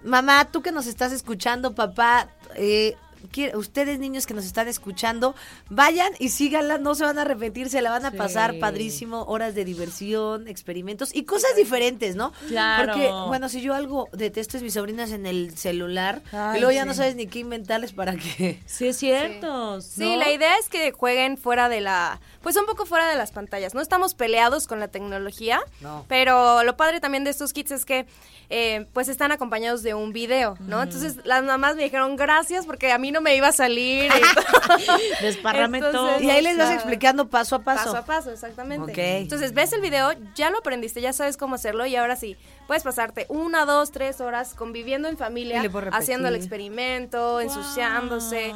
[0.03, 2.95] Mamá, tú que nos estás escuchando, papá, eh,
[3.55, 5.35] ustedes niños que nos están escuchando,
[5.69, 8.17] vayan y síganla, no se van a arrepentir, se la van a Sí.
[8.17, 12.31] pasar padrísimo, horas de diversión, experimentos y cosas diferentes, ¿no?
[12.47, 12.93] Claro.
[12.93, 16.71] Porque, bueno, si yo algo detesto es mis sobrinas en el celular, Ay, y luego
[16.73, 18.59] ya no sabes ni qué inventarles para que...
[18.65, 19.81] Sí, es cierto.
[19.81, 20.17] Sí, ¿no?
[20.17, 23.73] la idea es que jueguen fuera de la, pues un poco fuera de las pantallas.
[23.73, 26.05] No estamos peleados con la tecnología, No.
[26.07, 28.05] pero lo padre también de estos kits es que
[28.49, 30.83] eh, pues están acompañados de un video, ¿no?
[30.83, 34.11] Entonces las mamás me dijeron gracias porque a mí no me iba a salir.
[34.17, 34.97] y todo.
[35.21, 36.21] Desparrame Entonces, todo.
[36.21, 37.85] Y ahí les vas explicando paso a paso.
[37.85, 38.91] Paso a paso, exactamente.
[38.91, 38.97] Ok.
[38.97, 42.35] Entonces ves el video, ya lo aprendiste, ya sabes cómo hacerlo y ahora sí,
[42.73, 48.51] puedes pasarte una, dos, tres horas conviviendo en Y familia, haciendo el experimento, ensuciándose.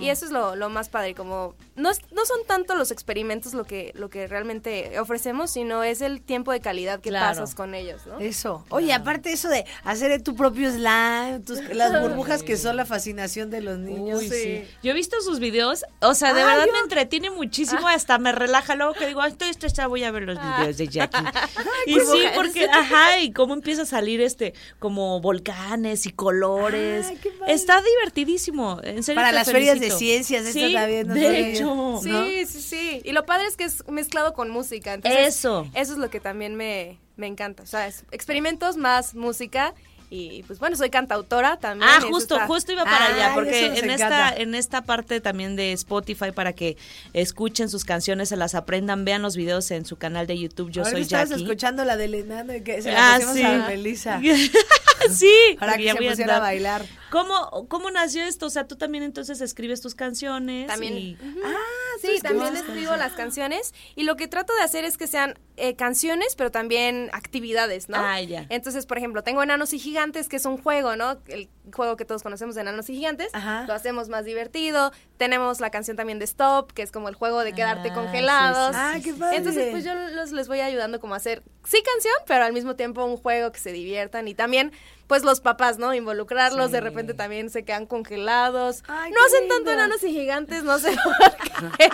[0.00, 3.54] Y eso es lo, lo más padre, como no, es- no son tanto los experimentos
[3.54, 7.28] lo que, lo que realmente ofrecemos, sino es el tiempo de calidad que Claro.
[7.40, 8.18] pasas con ellos, ¿no?
[8.18, 8.64] Eso.
[8.70, 13.50] Oye, aparte eso de hacer tu propio slime, tus- las burbujas que son la fascinación
[13.50, 14.18] de los niños.
[14.18, 14.64] Uy, sí.
[14.82, 18.18] Yo he visto sus videos, o sea, de Ay, verdad yo- me entretiene muchísimo, hasta
[18.18, 21.16] me relaja luego que digo, "Ay, estoy estresada, voy a ver los videos de Jackie.
[21.86, 27.06] y sí, porque, ajá, y cómo empieza a salir este, como volcanes y colores.
[27.08, 27.52] Ay, qué padre.
[27.52, 29.20] Está divertidísimo, en serio.
[29.20, 32.00] Para las ferias de ciencias, sí, no de hecho.
[32.02, 32.24] Sí, ¿no?
[32.24, 33.02] sí, sí.
[33.04, 34.94] Y lo padre es que es mezclado con música.
[34.94, 35.68] Entonces, Eso.
[35.74, 37.62] Eso es lo que también me, me encanta.
[37.62, 39.74] O sea, experimentos más música.
[40.10, 41.90] Y pues bueno, soy cantautora también.
[41.92, 44.28] Ah, justo, está- justo iba para allá, porque en encanta.
[44.28, 46.76] esta, en esta parte también de Spotify, para que
[47.14, 50.82] escuchen sus canciones, se las aprendan, vean los videos en su canal de YouTube, Yo
[50.82, 51.42] Ahorita Soy estabas Jackie.
[51.42, 53.42] escuchando la del enano y que se la Ah, sí.
[53.42, 54.20] a Melissa.
[55.10, 56.48] sí, Para que ya se voy a pusiera a andar.
[56.52, 56.86] bailar.
[57.10, 58.46] ¿Cómo, ¿Cómo nació esto?
[58.46, 60.66] O sea, tú también entonces escribes tus canciones.
[60.66, 60.96] También.
[60.96, 61.54] y- Ah,
[62.00, 65.76] Sí, también escribo las canciones y lo que trato de hacer es que sean eh,
[65.76, 67.96] canciones, pero también actividades, ¿no?
[67.98, 68.46] Ah, ya.
[68.48, 71.18] Entonces, por ejemplo, tengo Enanos y Gigantes, que es un juego, ¿no?
[71.28, 73.28] El juego que todos conocemos de Enanos y Gigantes.
[73.32, 73.64] Ajá.
[73.68, 74.92] Lo hacemos más divertido.
[75.16, 78.74] Tenemos la canción también de Stop, que es como el juego de quedarte Ah, congelados.
[78.74, 79.36] sí, sí, Ah, qué padre.
[79.36, 82.74] Entonces, pues yo los les voy ayudando como a hacer, sí canción, pero al mismo
[82.76, 84.72] tiempo un juego que se diviertan y también,
[85.06, 85.94] pues los papás, ¿no?
[85.94, 88.82] Involucrarlos, de repente también se quedan congelados.
[88.88, 89.54] Ay, no qué hacen lindo.
[89.56, 91.88] tanto enanos y gigantes, no sé por qué.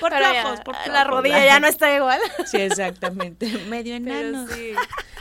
[0.00, 2.20] Por ya, por La rodilla ya no está igual.
[2.46, 3.46] Sí, exactamente.
[3.68, 4.46] Medio enano.
[4.48, 4.72] sí.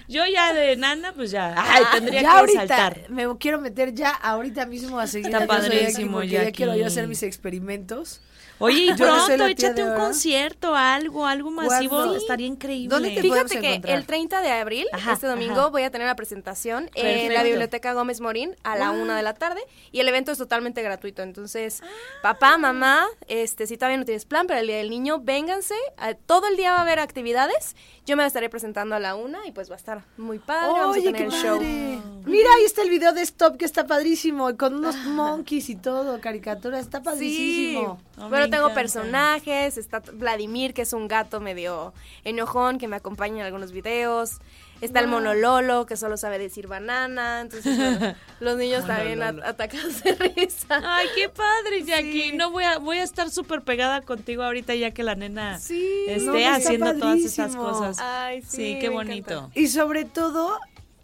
[0.07, 1.55] Yo ya de enana, pues ya.
[1.57, 3.09] Ay, tendría ya que ahorita saltar.
[3.09, 6.75] me quiero meter ya ahorita mismo a seguir Está Yo Soy padrísimo, porque ya quiero
[6.75, 8.21] yo hacer mis experimentos.
[8.59, 12.87] Oye, y no pronto échate un concierto, algo, algo masivo, estaría increíble.
[12.93, 13.97] ¿Dónde te Fíjate que encontrar?
[13.97, 15.67] el 30 de abril, Ajá, este domingo, ajá.
[15.67, 19.33] voy a tener la presentación en la Biblioteca Gómez Morín a la una de la
[19.33, 21.21] tarde y el evento es totalmente gratuito.
[21.21, 21.81] Entonces,
[22.21, 25.75] papá, mamá, este, si todavía no tienes plan para el Día del Niño, vénganse.
[25.97, 27.75] a- todo el día va a haber actividades.
[28.05, 30.71] Yo me estaré presentando a la una y pues va a estar muy padre.
[30.73, 31.57] Vamos a Oye, tener qué el show.
[31.57, 31.99] padre.
[32.25, 35.75] Mira, ahí está el video de Stop que está padrísimo, y con unos monkeys y
[35.75, 37.99] todo, caricaturas, está Sí, padrísimo.
[38.19, 38.75] Oh, pero tengo encanta.
[38.75, 44.39] personajes, está Vladimir, que es un gato medio enojón, que me acompaña en algunos videos.
[44.81, 47.41] Está el mono Lolo, que solo sabe decir banana.
[47.41, 50.81] Entonces, bueno, los niños también at- atacados de risa.
[50.83, 52.33] Ay, qué padre, Jackie.
[52.33, 56.05] No voy a voy a estar súper pegada contigo ahorita ya que la nena Sí,
[56.07, 57.97] esté no, haciendo todas esas cosas.
[57.99, 59.33] Ay, sí, sí, qué bonito.
[59.33, 59.59] encanta.
[59.59, 60.59] Y sobre todo,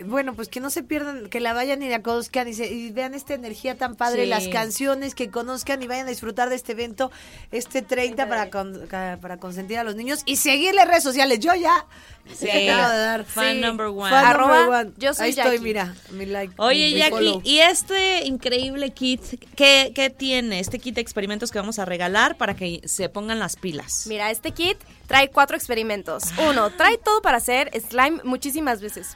[0.06, 2.92] bueno, pues que no se pierdan, que la vayan y la conozcan y, se- y
[2.92, 4.30] vean esta energía tan padre, Sí.
[4.30, 7.12] las canciones, que conozcan y vayan a disfrutar de este evento
[7.52, 11.40] este 30 para, con- para consentir a los niños y seguirle redes sociales.
[11.40, 11.86] Yo ya
[12.34, 12.46] Sí.
[12.46, 13.26] te acabo de dar.
[13.26, 13.62] Fan Sí.
[13.62, 14.10] number one.
[14.10, 14.92] Fan Arroba, number one.
[14.98, 16.54] yo soy Ahí estoy, mira, mi like.
[16.58, 17.42] Oye, mi Jackie, follow.
[17.44, 19.22] ¿y este increíble kit
[19.56, 20.60] qué, qué tiene?
[20.60, 24.06] Este kit de experimentos que vamos a regalar para que se pongan las pilas.
[24.08, 26.24] Mira, este kit trae cuatro experimentos.
[26.50, 29.16] Uno, trae todo para hacer slime muchísimas veces.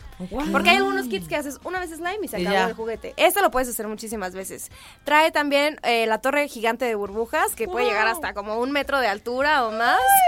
[0.52, 2.68] Porque hay algunos kits que haces una vez slime y se acabó ya.
[2.68, 3.14] el juguete.
[3.18, 4.70] Este lo puedes hacer muchísimas veces.
[5.04, 9.00] Trae también eh, la torre gigante de burbujas, que puede llegar hasta como un metro
[9.00, 10.00] de altura o más.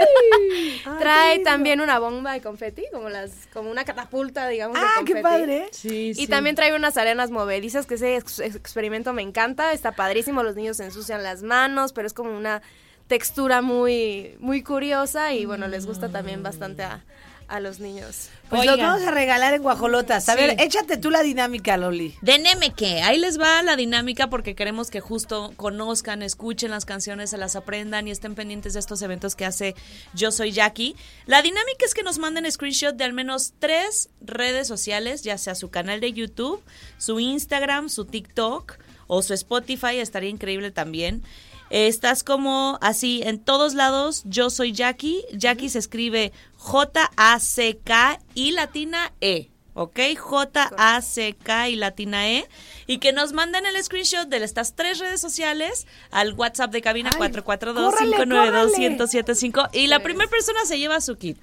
[0.84, 5.02] Qué trae también una bomba de confeti, como las, como una catapulta, digamos, de Ah,
[5.04, 5.68] qué padre.
[5.72, 10.42] Sí, Y también trae unas arenas movedizas, que ese ex- experimento me encanta, está padrísimo,
[10.42, 12.62] los niños se ensucian las manos, pero es como una
[13.06, 17.02] textura muy, muy curiosa y bueno, les gusta también bastante a,
[17.48, 18.28] a los niños.
[18.50, 20.28] Pues los vamos a regalar en guajolotas.
[20.28, 20.38] A Sí.
[20.38, 22.14] ver, échate tú la dinámica, Loli.
[22.22, 27.30] Deneme que, ahí les va la dinámica porque queremos que justo conozcan, escuchen las canciones,
[27.30, 29.74] se las aprendan y estén pendientes de estos eventos que hace
[30.14, 30.94] Yo Soy Jackie.
[31.26, 35.54] La dinámica es que nos manden screenshot de al menos tres redes sociales, ya sea
[35.54, 36.62] su canal de YouTube,
[36.98, 41.22] su Instagram, su TikTok o su Spotify, estaría increíble también.
[41.70, 45.22] Estás como así en todos lados, yo soy Jackie.
[45.32, 49.50] Jackie se escribe J-A-C-K y latina E.
[49.74, 50.00] ¿Ok?
[50.18, 52.48] J-A-C-K y latina E.
[52.88, 57.10] Y que nos manden el screenshot de estas tres redes sociales al WhatsApp de cabina
[57.14, 59.70] Ay, 442-592-1075.
[59.72, 61.38] Y la primera persona se lleva su kit.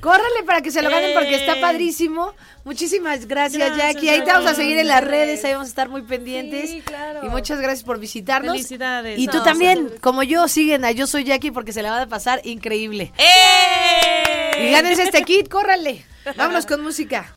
[0.00, 1.60] Córrele para que se lo ganen porque está ¡Eh!
[1.60, 2.32] padrísimo.
[2.64, 4.08] Muchísimas gracias, Gracias, Jackie.
[4.08, 6.70] Ahí te vamos a seguir en las redes, ahí vamos a estar muy pendientes.
[6.70, 7.20] Sí, claro.
[7.26, 8.52] Y muchas gracias por visitarnos.
[8.52, 9.18] Felicidades.
[9.18, 12.00] Y tú No, también, como yo, siguen a Yo Soy Jackie porque se la van
[12.00, 13.12] a pasar increíble.
[13.18, 14.43] ¡Eh!
[14.58, 16.04] Y gánense este kit, córrele.
[16.36, 17.34] Vámonos con música.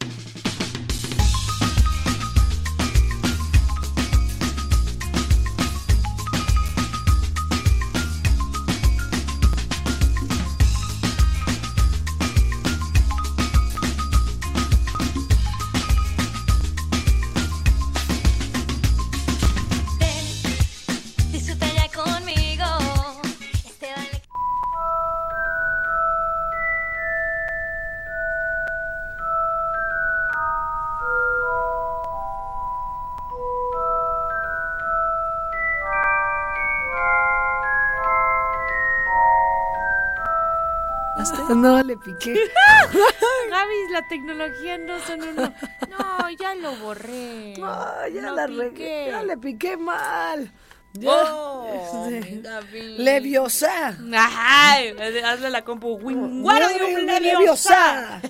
[42.03, 42.33] Piqué.
[43.49, 45.53] Gaby, la tecnología no son uno.
[45.89, 47.53] No, ya lo borré.
[47.59, 49.07] No, ya No la regué.
[49.11, 50.51] Ya le piqué mal.
[50.93, 51.11] Ya.
[51.11, 51.67] Oh,
[52.09, 52.97] Gaby.
[52.97, 53.97] Leviosa.
[54.15, 55.95] Ay, hazle la compu.
[56.01, 58.21] Wingardium Leviosa.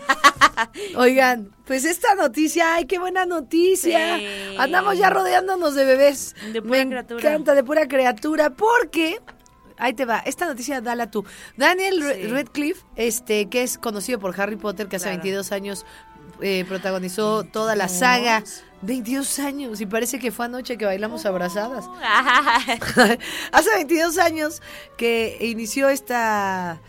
[0.95, 4.17] Oigan, pues esta noticia, ay, qué buena noticia.
[4.17, 4.55] Sí.
[4.57, 6.35] Andamos ya rodeándonos de bebés.
[6.51, 7.19] De pura Me criatura.
[7.29, 9.21] encanta, de pura criatura, porque
[9.77, 11.25] ahí te va, esta noticia dala tú.
[11.55, 12.27] Daniel Sí.
[12.27, 15.17] Radcliffe, este, que es conocido por Harry Potter, que hace Claro.
[15.21, 15.85] 22 años
[16.41, 18.43] eh, protagonizó toda la saga.
[18.83, 21.85] 22 años, y parece que fue anoche que bailamos abrazadas.
[23.51, 24.61] Hace 22 años
[24.97, 26.79] que inició esta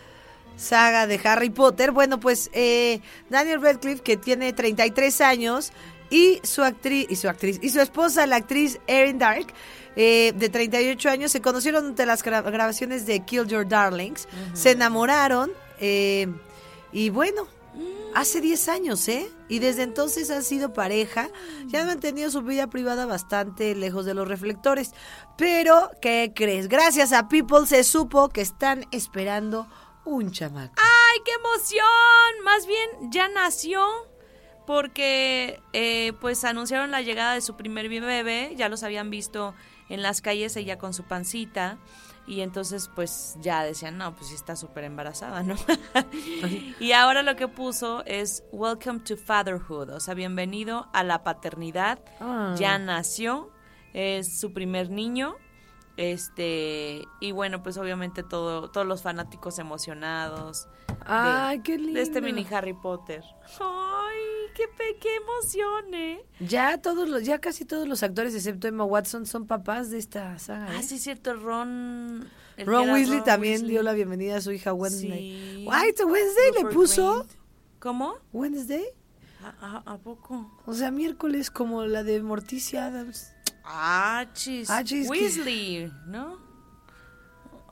[0.57, 1.93] saga de Harry Potter.
[1.93, 5.73] Bueno, pues eh, Daniel Radcliffe, que tiene 33 años,
[6.11, 9.47] y su actriz, y su actriz, y su esposa, la actriz Erin Dark,
[10.01, 14.71] eh, de 38 años, se conocieron durante las gra- grabaciones de Kill Your Darlings, se
[14.71, 16.29] enamoraron, eh,
[16.93, 17.47] y bueno,
[18.15, 19.29] hace 10 años, ¿eh?
[19.49, 21.29] Y desde entonces han sido pareja,
[21.67, 24.93] ya han mantenido su vida privada bastante lejos de los reflectores.
[25.37, 26.69] Pero, ¿qué crees?
[26.69, 29.67] Gracias a People se supo que están esperando
[30.05, 30.75] un chamaco.
[30.77, 32.45] ¡Ay, qué emoción!
[32.45, 33.83] Más bien, ya nació
[34.67, 39.55] porque eh, pues anunciaron la llegada de su primer bebé, ya los habían visto
[39.89, 41.79] en las calles ella con su pancita
[42.27, 45.55] y entonces pues ya decían, no, pues sí está súper embarazada, ¿no?
[46.81, 52.01] y ahora lo que puso es Welcome to Fatherhood, o sea, bienvenido a la paternidad,
[52.21, 52.55] Ah.
[52.59, 53.51] ya nació,
[53.95, 55.37] es su primer niño.
[55.97, 60.69] Este, y bueno, pues obviamente todo, todos los fanáticos emocionados.
[60.87, 61.95] de- Ay, qué lindo.
[61.95, 63.25] de este mini Harry Potter.
[63.59, 63.59] ¡Ay,
[64.77, 66.25] qué, qué emoción, eh!
[66.41, 70.39] Ya todos los, ya casi todos los actores, excepto Emma Watson, son papás de esta
[70.39, 70.67] saga.
[70.71, 70.83] Ah, ¿eh?
[70.83, 72.29] sí, es cierto, Ron...
[72.59, 73.71] Ron Weasley Ron también Weasley.
[73.71, 75.11] dio la bienvenida a su hija Wednesday.
[75.61, 75.67] Sí.
[75.71, 77.25] Ay, ¿te Wednesday le puso?
[77.79, 78.17] ¿Cómo?
[78.33, 78.85] Wednesday.
[79.61, 80.51] ¿A, a- a poco?
[80.67, 83.33] O sea, miércoles como la de Morticia Adams.
[83.65, 84.69] Ah, chis.
[84.71, 86.41] Ah, chis, que- Weasley, ¿no?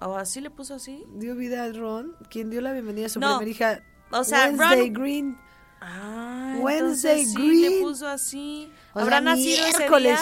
[0.00, 1.02] ¿O así le puso así?
[1.14, 3.82] Dio vida a Ron, quien dio la bienvenida a su No, primera hija.
[4.12, 5.38] o sea, Wednesday Ron- Green.
[5.80, 7.82] Ah, Wednesday entonces sí le Green.
[7.82, 8.72] puso así.
[8.94, 10.18] O ¿Habrá sea, nacido ese día?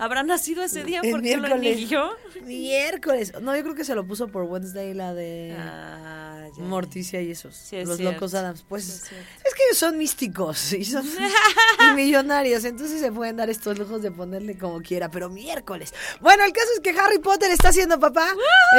[0.00, 1.76] ¿Habrá nacido ese día El porque lo miércoles.
[1.76, 2.10] eligió?
[2.44, 3.32] Miércoles.
[3.40, 6.62] No, yo creo que se lo puso por Wednesday la de Ah, ya.
[6.62, 7.56] Morticia y esos.
[7.56, 8.14] Sí, es los cierto.
[8.14, 8.64] locos Adams.
[8.68, 11.04] Pues Sí, es que ellos son místicos y son
[11.90, 12.64] y millonarios.
[12.64, 15.10] Entonces se pueden dar estos lujos de ponerle como quiera.
[15.10, 15.92] Pero miércoles.
[16.20, 18.28] Bueno, el caso es que Harry Potter está siendo papá.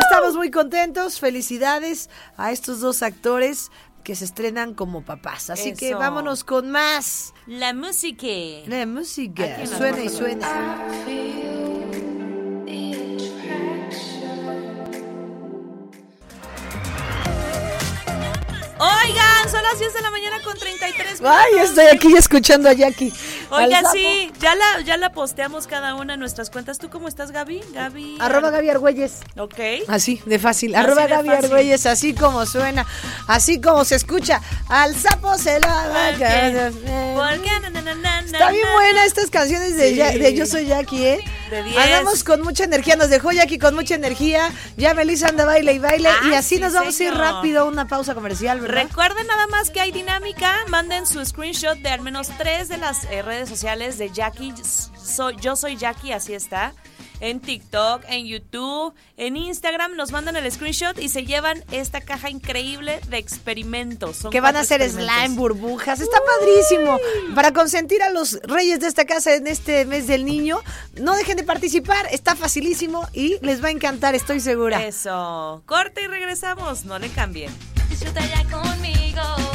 [0.01, 1.19] Estamos muy contentos.
[1.19, 3.71] Felicidades a estos dos actores
[4.09, 5.51] que se estrenan como papás.
[5.51, 7.35] Así que vámonos con más.
[7.45, 8.25] La música.
[8.65, 9.67] La música.
[9.67, 11.58] Suena y suena.
[18.79, 21.37] Oigan, son las 10 de la mañana con 33 minutos.
[21.37, 23.11] Ay, estoy aquí escuchando a Jackie.
[23.49, 23.89] Oiga, Al sapo.
[23.93, 26.77] sí, ya la, ya la posteamos cada una en nuestras cuentas.
[26.79, 27.61] ¿Tú cómo estás, Gaby?
[27.73, 28.17] Gaby.
[28.19, 29.17] Arroba Gaby Argüelles.
[29.37, 29.59] Ok.
[29.89, 30.75] Así, de fácil.
[30.75, 31.45] Así Arroba de Gaby fácil.
[31.45, 32.85] Argüelles, así como suena,
[33.27, 34.41] así como se escucha.
[34.69, 36.71] Al sapo se la ¿Por qué?
[37.15, 37.59] ¿Por qué?
[37.61, 38.73] Na, na, na, na, Está bien na.
[38.73, 39.95] buena estas canciones de, Sí.
[39.95, 41.19] Ya- de Yo Soy Jackie, ¿eh?
[41.51, 41.77] De 10.
[41.77, 44.51] Andamos con mucha energía, nos dejó Jackie con mucha energía.
[44.77, 46.07] Ya Melissa anda baile y baile.
[46.09, 48.68] Ah, y así sí, nos vamos a ir rápido a una pausa comercial, ¿verdad?
[48.69, 50.53] Recuerden nada más que hay dinámica.
[50.67, 54.53] Manden su screenshot de al menos tres de las eh, redes sociales de Jackie.
[55.41, 56.75] Yo soy Jackie, así está.
[57.19, 59.95] En TikTok, en YouTube, en Instagram.
[59.95, 64.17] Nos mandan el screenshot y se llevan esta caja increíble de experimentos.
[64.17, 65.99] Son que van a hacer slime, burbujas.
[65.99, 66.99] Está padrísimo.
[67.33, 70.59] Para consentir a los reyes de esta casa en este mes del niño,
[71.01, 72.05] no dejen de participar.
[72.11, 74.85] Está facilísimo y les va a encantar, estoy segura.
[74.85, 75.63] Eso.
[75.65, 76.85] Corte y regresamos.
[76.85, 77.51] No le cambien.
[77.99, 79.48] Disfruta ya conmigo.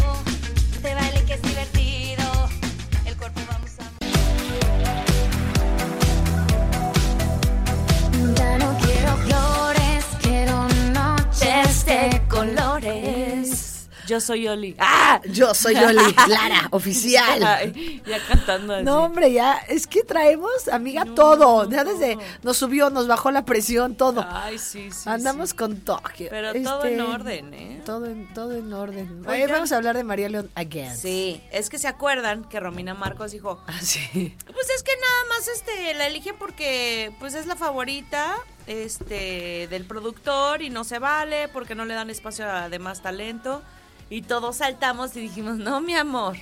[14.07, 14.77] Yo soy Oli.
[14.79, 15.21] ¡Ah!
[15.27, 17.43] Yo soy Oli, Lara, oficial.
[17.45, 18.85] Ay, ya cantando así.
[18.85, 21.69] No, hombre, ya, es que traemos, amiga, todo.
[21.71, 24.27] Ya desde nos subió, nos bajó la presión, todo.
[24.29, 25.09] Ay, sí, sí.
[25.09, 25.57] Andamos sí.
[25.57, 26.29] con toque.
[26.31, 27.83] Pero todo Este, en orden, ¿eh?
[27.85, 29.25] Todo en, todo en orden.
[29.27, 29.51] Oigan.
[29.51, 30.97] Vamos a hablar de María León again.
[30.97, 34.37] Sí, es que se acuerdan que Romina Marcos dijo, Ah, sí.
[34.47, 38.37] pues es que nada más este la eligen porque pues es la favorita
[38.67, 43.03] este del productor y no se vale porque no le dan espacio a de más
[43.03, 43.63] talento
[44.11, 46.37] y todos saltamos y dijimos, "No, mi amor.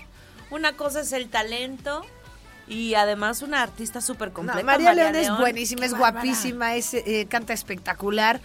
[0.50, 2.04] Una cosa es el talento
[2.68, 4.62] y además una artista súper No, completa.
[4.64, 6.12] María, León es buenísima, es bárbara.
[6.12, 8.40] guapísima, es, eh, canta espectacular.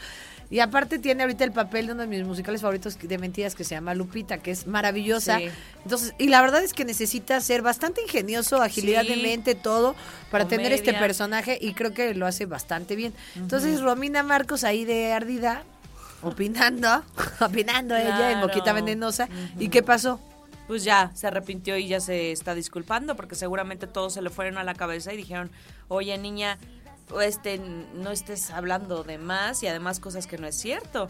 [0.50, 3.66] Y aparte tiene ahorita el papel de uno de mis musicales favoritos de mentiras que
[3.66, 5.40] se llama Lupita, que es maravillosa.
[5.40, 5.50] Sí.
[5.84, 9.10] Entonces, y la verdad es que necesita ser bastante ingenioso, agilidad Sí.
[9.10, 9.94] de mente, todo,
[10.32, 13.14] para tener este personaje y creo que lo hace bastante bien.
[13.36, 15.64] Entonces, Romina Marcos ahí de ardida,
[16.22, 17.04] opinando,
[17.40, 18.42] opinando ella en.
[18.42, 19.28] Boquita Venenosa.
[19.60, 20.20] ¿Y qué pasó?
[20.68, 24.58] Pues ya se arrepintió y ya se está disculpando porque seguramente todos se le fueron
[24.58, 25.50] a la cabeza y dijeron,
[25.88, 26.58] oye niña,
[27.22, 27.60] este,
[27.94, 31.10] no estés hablando de más y además cosas que no es cierto.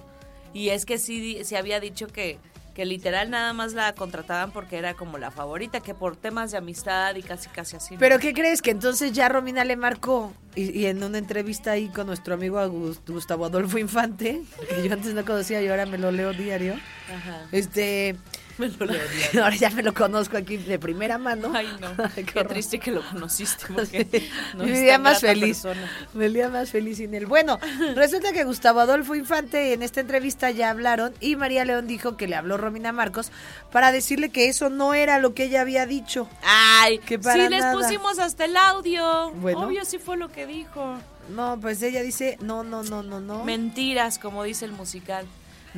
[0.53, 2.39] Y es que sí se había dicho que,
[2.77, 6.59] que literal nada más la contrataban porque era como la favorita, que por temas de
[6.59, 7.95] amistad y casi casi así.
[7.95, 7.99] ¿no?
[7.99, 8.61] ¿Pero qué crees?
[8.61, 12.59] Que entonces ya Romina le marcó y, y en una entrevista ahí con nuestro amigo
[13.07, 16.75] Gustavo Adolfo Infante, que yo antes no conocía y ahora me lo leo diario,
[17.11, 17.47] Ajá.
[17.51, 18.15] este...
[18.59, 19.43] Me lo diario.
[19.43, 21.51] Ahora ya me lo conozco aquí de primera mano.
[21.53, 21.89] Ay, no.
[22.15, 25.61] Qué triste que lo conociste porque no es día más feliz.
[25.61, 25.91] persona.
[26.13, 27.25] Me día más feliz sin él.
[27.27, 27.59] Bueno,
[27.95, 32.27] resulta que Gustavo Adolfo Infante en esta entrevista ya hablaron y María León dijo que
[32.27, 33.31] le habló Romina Marcos
[33.71, 36.27] para decirle que eso no era lo que ella había dicho.
[36.43, 37.73] Ay, Que para sí les nada.
[37.73, 39.31] pusimos hasta el audio.
[39.33, 39.61] Bueno.
[39.61, 40.97] Obvio sí fue lo que dijo.
[41.29, 43.43] No, pues ella dice, no, no, no, no, no.
[43.43, 45.25] Mentiras, como dice el musical.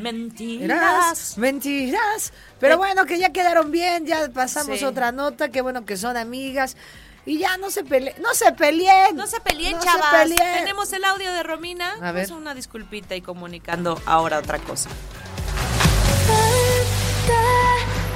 [0.02, 1.38] Mentiras.
[1.38, 2.34] Mentiras.
[2.60, 4.86] Pero bueno, que ya quedaron bien, ya pasamos Sí.
[4.86, 6.76] otra nota, qué bueno que son amigas.
[7.26, 9.16] Y ya no se peleen, no se peleen.
[9.16, 10.54] No se peleen, No se peleen.
[10.60, 11.92] Tenemos el audio de Romina.
[12.02, 12.28] A ver.
[12.28, 14.90] Pues una disculpita y comunicando ahora otra cosa.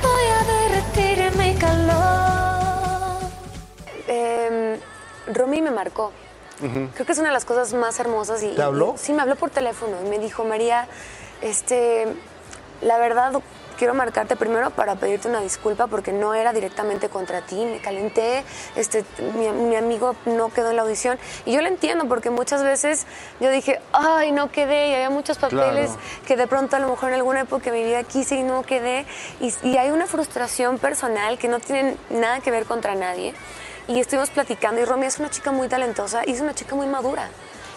[0.02, 3.30] Voy a derretir mi calor.
[4.08, 4.80] Eh,
[5.34, 6.12] Romy me marcó.
[6.60, 8.42] Creo que es una de las cosas más hermosas.
[8.42, 8.94] Y, ¿Te habló?
[8.96, 10.88] y- sí, me habló por teléfono y me dijo, María,
[11.44, 12.08] este,
[12.82, 13.34] la verdad,
[13.78, 18.44] quiero marcarte primero para pedirte una disculpa porque no era directamente contra ti, me calenté,
[18.76, 19.04] este,
[19.36, 21.18] mi, mi amigo no quedó en la audición.
[21.46, 23.06] Y yo lo entiendo porque muchas veces
[23.40, 26.02] yo dije, ay, no quedé, y había muchos papeles Claro.
[26.28, 28.62] que de pronto a lo mejor en alguna época de mi vida quise y no
[28.64, 29.06] quedé.
[29.42, 33.34] Y, y hay una frustración personal que no tiene nada que ver contra nadie.
[33.88, 36.88] Y estuvimos platicando y Romy es una chica muy talentosa y es una chica muy
[36.88, 37.28] madura.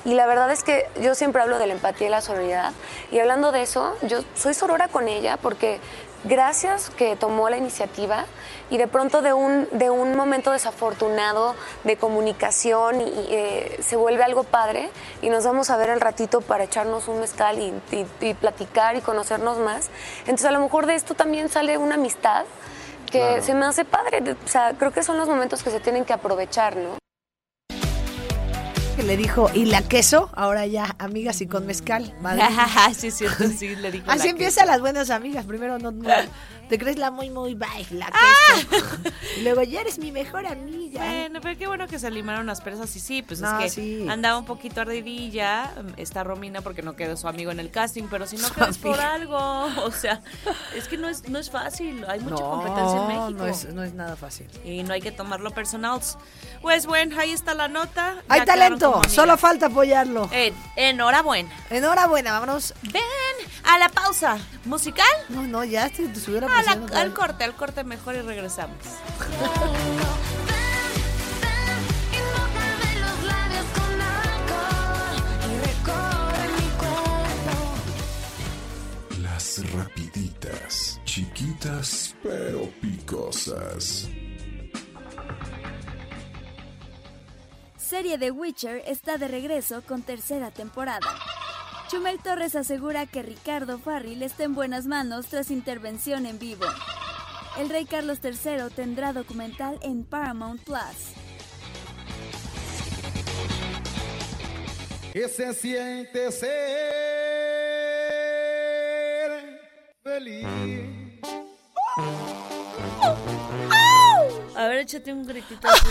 [0.06, 2.72] Y la verdad es que yo siempre hablo de la empatía y la sororidad.
[3.10, 5.80] Y hablando de eso, yo soy sorora con ella porque
[6.24, 8.24] gracias que tomó la iniciativa
[8.70, 11.54] y de pronto de un, de un momento desafortunado
[11.84, 14.90] de comunicación y, eh, se vuelve algo padre
[15.22, 18.94] y nos vamos a ver al ratito para echarnos un mezcal y, y- y platicar
[18.96, 19.90] y conocernos más.
[20.20, 22.44] Entonces a lo mejor de esto también sale una amistad
[23.10, 23.42] que Claro.
[23.42, 24.22] se me hace padre.
[24.44, 26.96] O sea, creo que son los momentos que se tienen que aprovechar, ¿no?
[28.96, 30.30] Que le dijo, ¿y la queso?
[30.34, 32.14] Ahora ya, amigas y con mezcal.
[32.22, 32.42] madre.
[32.96, 35.44] sí, es cierto, sí, le dijo Así la empiezan las buenas amigas.
[35.44, 36.08] Primero no, no-
[36.68, 37.54] te crees la muy, muy
[37.90, 38.68] la queso.
[39.38, 41.04] y luego ya eres mi mejor amiga.
[41.04, 43.80] Bueno, pero qué bueno que se limaron las presas y sí, pues No, es que
[43.80, 44.06] sí.
[44.08, 48.26] andaba un poquito ardidilla, está Romina porque no quedó su amigo en el casting, pero
[48.26, 49.36] si no quedas por algo,
[49.84, 50.20] o sea,
[50.74, 53.30] es que no es, no es fácil, hay mucha No, competencia en México.
[53.38, 54.46] No es, no es nada fácil.
[54.64, 56.00] Y no hay que tomarlo personal.
[56.62, 58.16] Pues bueno, ahí está la nota.
[58.28, 60.28] Hay talento, solo falta apoyarlo.
[60.32, 61.48] En- enhorabuena.
[61.70, 62.74] Enhorabuena, vámonos.
[62.82, 63.02] Ven
[63.64, 65.06] a la pausa musical.
[65.28, 66.96] No, no, ya te, te estuviera A la- pasando.
[66.96, 68.76] al corte, al corte mejor y regresamos.
[79.22, 84.08] Las rapiditas, chiquitas pero picosas.
[87.78, 91.06] Serie de Witcher está de regreso con tercera temporada.
[91.88, 96.66] Chumel Torres asegura que Ricardo Farril está en buenas manos tras intervención en vivo.
[97.58, 101.14] El rey Carlos III tendrá documental en Paramount Plus.
[105.12, 105.54] ¿Qué se
[106.32, 106.50] ser
[110.02, 110.95] feliz?
[114.86, 115.68] Échate un gritito.
[115.68, 115.86] así.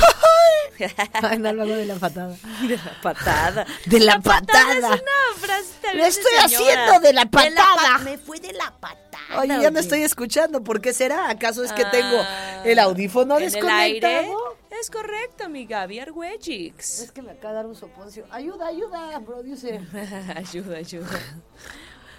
[1.22, 2.36] Ay, no, luego de la patada.
[2.68, 3.66] De la patada.
[3.86, 4.96] De la patada.
[4.96, 6.74] Es una frase Lo estoy de señora.
[6.84, 7.98] haciendo de la pa- patada.
[8.00, 9.40] me fue de la patada.
[9.40, 10.64] Oye, ya no estoy escuchando.
[10.64, 11.30] ¿Por qué será?
[11.30, 14.58] ¿Acaso es que tengo Ah, el audífono desconectado?
[14.80, 17.00] Es correcto, mi Gaby Argüellix.
[17.00, 18.26] Es que me acaba de dar un soponcio.
[18.32, 19.80] Ayuda, ayuda, producer.
[20.36, 21.08] ayuda, ayuda.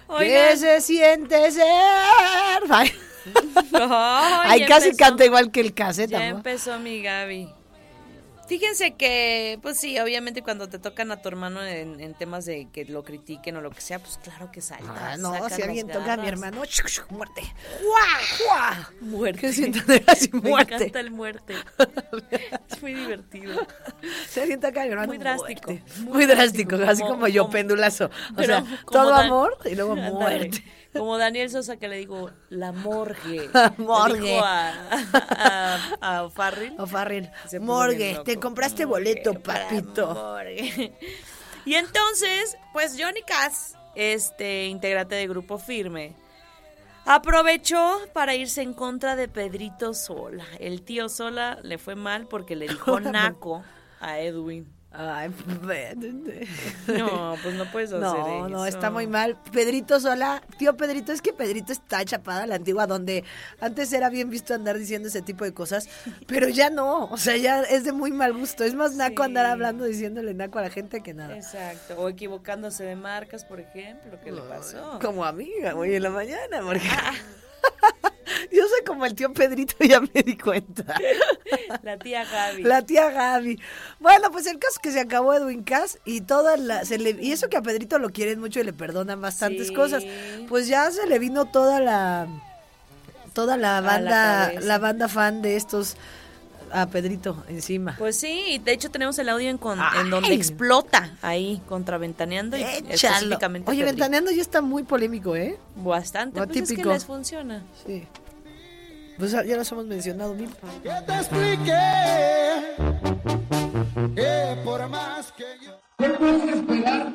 [0.07, 0.57] ¿Qué Oigan.
[0.57, 1.63] se siente ser?
[3.73, 5.03] Ay, casi empezó.
[5.05, 6.11] canta igual que el cassette.
[6.11, 7.49] Ya empezó mi Gaby.
[8.47, 12.69] Fíjense que, pues sí, obviamente cuando te tocan a tu hermano en, en temas de
[12.71, 14.87] que lo critiquen o lo que sea, pues claro que saltas.
[14.97, 16.61] Ah, no, si alguien toca a mi hermano,
[17.09, 17.41] muerte.
[17.83, 18.45] ¡Guau!
[18.45, 18.83] ¡Guau!
[19.01, 19.41] Muerte.
[19.41, 20.75] Que siento de así Me muerte.
[20.75, 21.55] encanta el muerte.
[22.71, 23.67] es muy divertido.
[24.29, 25.91] Si alguien toca a mi hermano, Muy drástico, muerte.
[26.03, 28.09] muy Muy, drástico, drástico, así como- como, yo, como- pendulazo.
[28.37, 30.63] O sea, como todo Dan- amor y luego muerte.
[30.93, 33.49] Como Daniel Sosa que le digo, la morgue.
[33.77, 34.19] Le morgue.
[34.19, 34.73] dijo a,
[36.01, 36.23] a, a.
[36.23, 37.29] O bien
[37.61, 40.13] Morgue, te compraste Morgue, boleto, papito.
[40.13, 40.93] morgue.
[41.65, 46.15] Y entonces, pues Johnny Cass, este integrante de Grupo Firme,
[47.05, 50.45] aprovechó para irse en contra de Pedrito Sola.
[50.59, 53.63] El tío Sola le fue mal porque le dijo naco
[53.99, 54.76] a Edwin.
[54.91, 55.29] Ay,
[56.87, 58.49] No, pues no puedes hacer No, eso.
[58.49, 59.37] no, está muy mal.
[59.51, 63.23] Pedrito sola, tío Pedrito, es que Pedrito está chapada a la antigua, donde
[63.59, 65.87] antes era bien visto andar diciendo ese tipo de cosas,
[66.25, 68.63] pero ya no, o sea, ya es de muy mal gusto.
[68.63, 71.35] Es más naco andar hablando diciéndole naco a la gente que nada.
[71.35, 71.95] Exacto.
[71.99, 74.99] O equivocándose de marcas, por ejemplo, ¿qué le pasó?
[75.01, 76.81] Como amiga, hoy en la mañana, porque...
[78.51, 80.83] Yo soy como el tío Pedrito, ya me di cuenta.
[81.83, 82.63] La tía Gaby.
[82.63, 83.59] La tía Gaby.
[83.99, 87.11] Bueno, pues el caso es que se acabó Edwin Cass y toda la, se le,
[87.21, 89.73] y eso que a Pedrito lo quieren mucho y le perdonan bastantes Sí.
[89.73, 90.03] cosas.
[90.49, 92.27] Pues ya se le vino toda la
[93.33, 95.95] toda la banda, la, banda fan de estos
[96.71, 97.95] a Pedrito encima.
[97.97, 102.57] Pues sí, y de hecho tenemos el audio en, con- en donde explota ahí, contraventaneando
[102.57, 102.93] y Échalo.
[102.93, 103.95] específicamente Oye, Pedrito.
[103.97, 105.57] ventaneando ya está muy polémico, ¿eh?
[105.75, 107.63] Bastante, Lo pues es que les funciona.
[107.85, 108.05] Sí.
[109.17, 110.49] Pues ya los hemos mencionado mil.
[110.83, 111.79] Que te expliqué
[114.15, 115.71] que por más que yo...
[115.97, 117.13] ¿Qué puedes esperar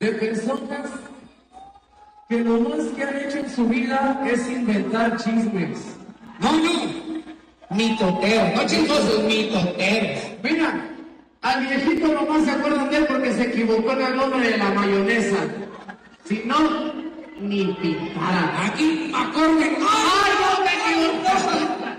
[0.00, 0.90] de personas
[2.28, 5.78] que lo más que han hecho en su vida es inventar chismes?
[6.40, 7.22] No, no,
[7.70, 10.22] mitoteros, no chismosos, mitoteros.
[10.42, 10.88] Mira,
[11.42, 14.70] al viejito nomás se acuerdan de él porque se equivocó en el nombre de la
[14.70, 15.36] mayonesa.
[16.24, 16.92] Si no,
[17.38, 18.66] ni pitada.
[18.66, 19.76] Aquí, acorde.
[19.88, 21.34] ¡Ay, no, me equivoqué!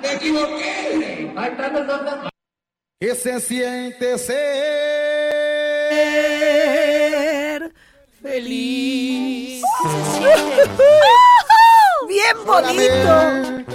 [0.01, 1.31] ¡Me equivoqué!
[1.35, 1.75] Ahí está el
[2.99, 4.41] ¿Qué se siente ser
[8.21, 9.63] feliz?
[12.07, 13.65] bien bonito.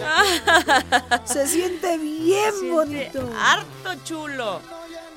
[1.24, 3.30] Se siente bien bonito.
[3.38, 4.60] Harto chulo.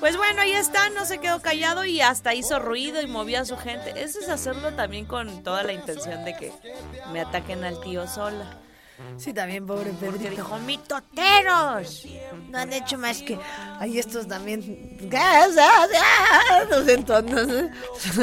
[0.04, 3.44] Pues bueno, ahí está, no se quedó callado y hasta hizo ruido y movía a
[3.46, 3.94] su gente.
[3.96, 6.52] Eso es hacerlo también con toda la intención de que
[7.10, 8.58] me ataquen al tío sola.
[9.16, 10.30] Sí, también, pobre Porque Pedrito.
[10.42, 12.06] dijo, mitoteros.
[12.50, 13.38] No han hecho más que.
[13.80, 14.98] Hay estos también.
[16.70, 17.48] Los entonos.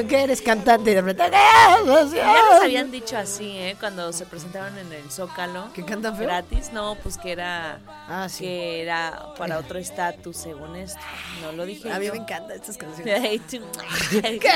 [0.07, 1.37] Que eres cantante y de repente.
[1.37, 2.13] Ya nos
[2.61, 3.75] habían dicho así, ¿eh?
[3.79, 5.71] Cuando se presentaron en el Zócalo.
[5.73, 6.27] ¿Que cantan feo?
[6.27, 6.71] Gratis.
[6.71, 7.79] No, pues que era...
[8.07, 8.43] Ah, sí.
[8.45, 10.99] Que era para otro estatus, según esto.
[11.41, 12.13] No lo dije A mí yo.
[12.13, 13.41] me encantan estas canciones.
[13.49, 14.51] ¿Qué?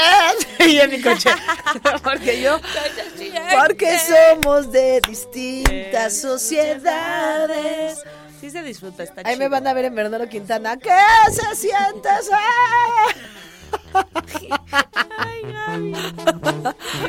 [0.66, 1.30] Y en mi coche.
[2.04, 2.60] Porque yo.
[3.54, 8.04] Porque somos de distintas sociedades.
[8.40, 10.78] Sí se disfruta, está Ahí me van a ver en Bernardo Quintana.
[10.78, 10.92] ¿Qué
[11.32, 12.10] se siente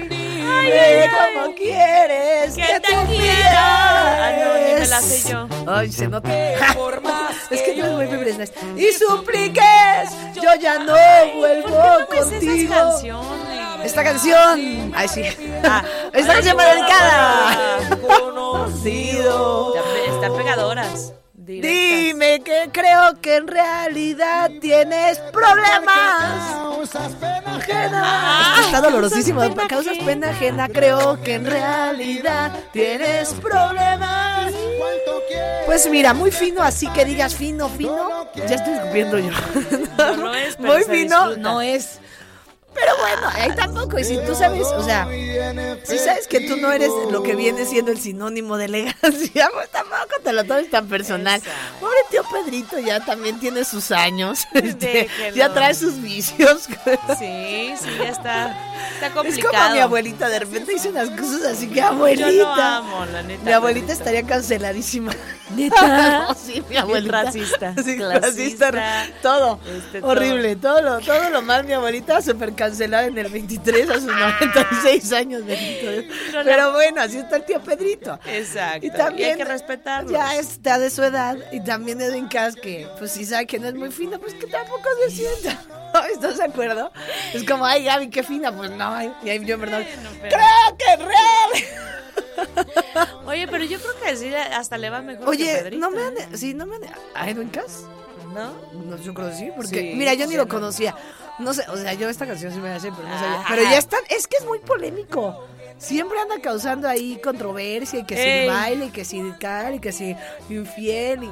[0.09, 4.27] Dime cómo quieres que, Que te te quiera.
[4.27, 5.49] Ah, no, ni me la sé yo.
[5.67, 6.29] Ay, se nota.
[7.51, 8.49] es que tú eres muy Britney.
[8.77, 10.95] Y supliques, yo ya no
[11.39, 12.75] vuelvo ¿Por qué no me contigo.
[12.75, 13.66] esas canciones?
[13.85, 14.93] Esta canción.
[14.95, 15.23] Ay, sí.
[15.65, 17.79] Ah, Esta canción va dedicada.
[18.01, 19.75] Conocido.
[20.09, 21.13] Están pegadoras.
[21.35, 21.71] directas.
[21.71, 26.53] Dime que creo que en realidad tienes problemas.
[26.53, 28.53] Causas pena Ajena.
[28.55, 29.41] Es que está dolorosísimo.
[29.41, 30.07] causas pena Causas ajena.
[30.07, 30.69] pena ajena.
[30.69, 34.53] Creo que en realidad tienes problemas.
[35.67, 38.29] Pues mira, muy fino, así que digas fino, fino.
[38.35, 39.31] Ya estoy escupiendo yo.
[39.99, 41.37] No, no es, pero Muy fino, disfruta.
[41.41, 42.01] no es.
[42.79, 43.99] Pero bueno, ahí tampoco.
[43.99, 45.09] Y si tú sabes, o sea,
[45.85, 49.71] si sabes que tú no eres lo que viene siendo el sinónimo de elegancia, pues
[49.71, 51.39] tampoco te lo tomes tan personal.
[51.39, 51.81] Exacto.
[51.81, 54.47] Pobre tío Pedrito ya también tiene sus años.
[54.55, 56.69] este, ya trae sus vicios.
[57.19, 58.57] Sí, sí, ya está.
[58.95, 59.55] Está Es complicado.
[59.55, 62.31] como mi abuelita, de repente dice unas cosas así que abuelita.
[62.31, 63.43] Yo lo amo, la neta.
[63.45, 65.13] Mi abuelita estaría canceladísima.
[65.55, 66.27] ¿Neta?
[66.29, 67.23] No, sí, mi abuelita.
[67.23, 68.71] racista, Sí, racista,
[69.23, 69.61] todo.
[69.77, 70.11] este, todo.
[70.11, 74.05] Horrible, todo lo, todo lo mal mi abuelita súper cancelada en el 23 a sus
[74.05, 75.43] 96 años.
[75.43, 78.19] No, Pero bueno, así está el tío Pedrito.
[78.27, 78.87] Exacto.
[78.87, 80.11] Y también hay que respetarlo.
[80.11, 83.69] ya está de su edad y también Edwin Cass que pues si sabe que no
[83.69, 85.63] es muy fina, pues que tampoco se sienta.
[86.13, 86.93] ¿Estás de acuerdo?
[87.33, 88.93] Es como, ay Gaby, qué fina, pues no.
[88.95, 91.96] ay, Y ahí yo verdad, Bueno, pero- creo que es real.
[93.27, 96.03] Oye, pero yo creo que sí, hasta le va mejor que Oye, Pedrito, no me
[96.03, 96.07] ¿eh?
[96.31, 96.83] han, sí, no me han,
[97.15, 97.85] ¿a Edwin Cass?
[98.35, 98.53] ¿No?
[98.85, 100.49] No, yo creo que sí, porque Sí, mira, yo ni sí, lo no.
[100.55, 100.95] conocía.
[101.39, 103.45] No sé, o sea, yo esta canción sí me la sé, pero no sabía.
[103.49, 105.47] Pero ya están, es que es muy polémico.
[105.79, 108.47] Siempre anda causando ahí controversia y que si Ey.
[108.47, 110.17] el baile, y que si cal, y que si
[110.49, 111.31] infiel y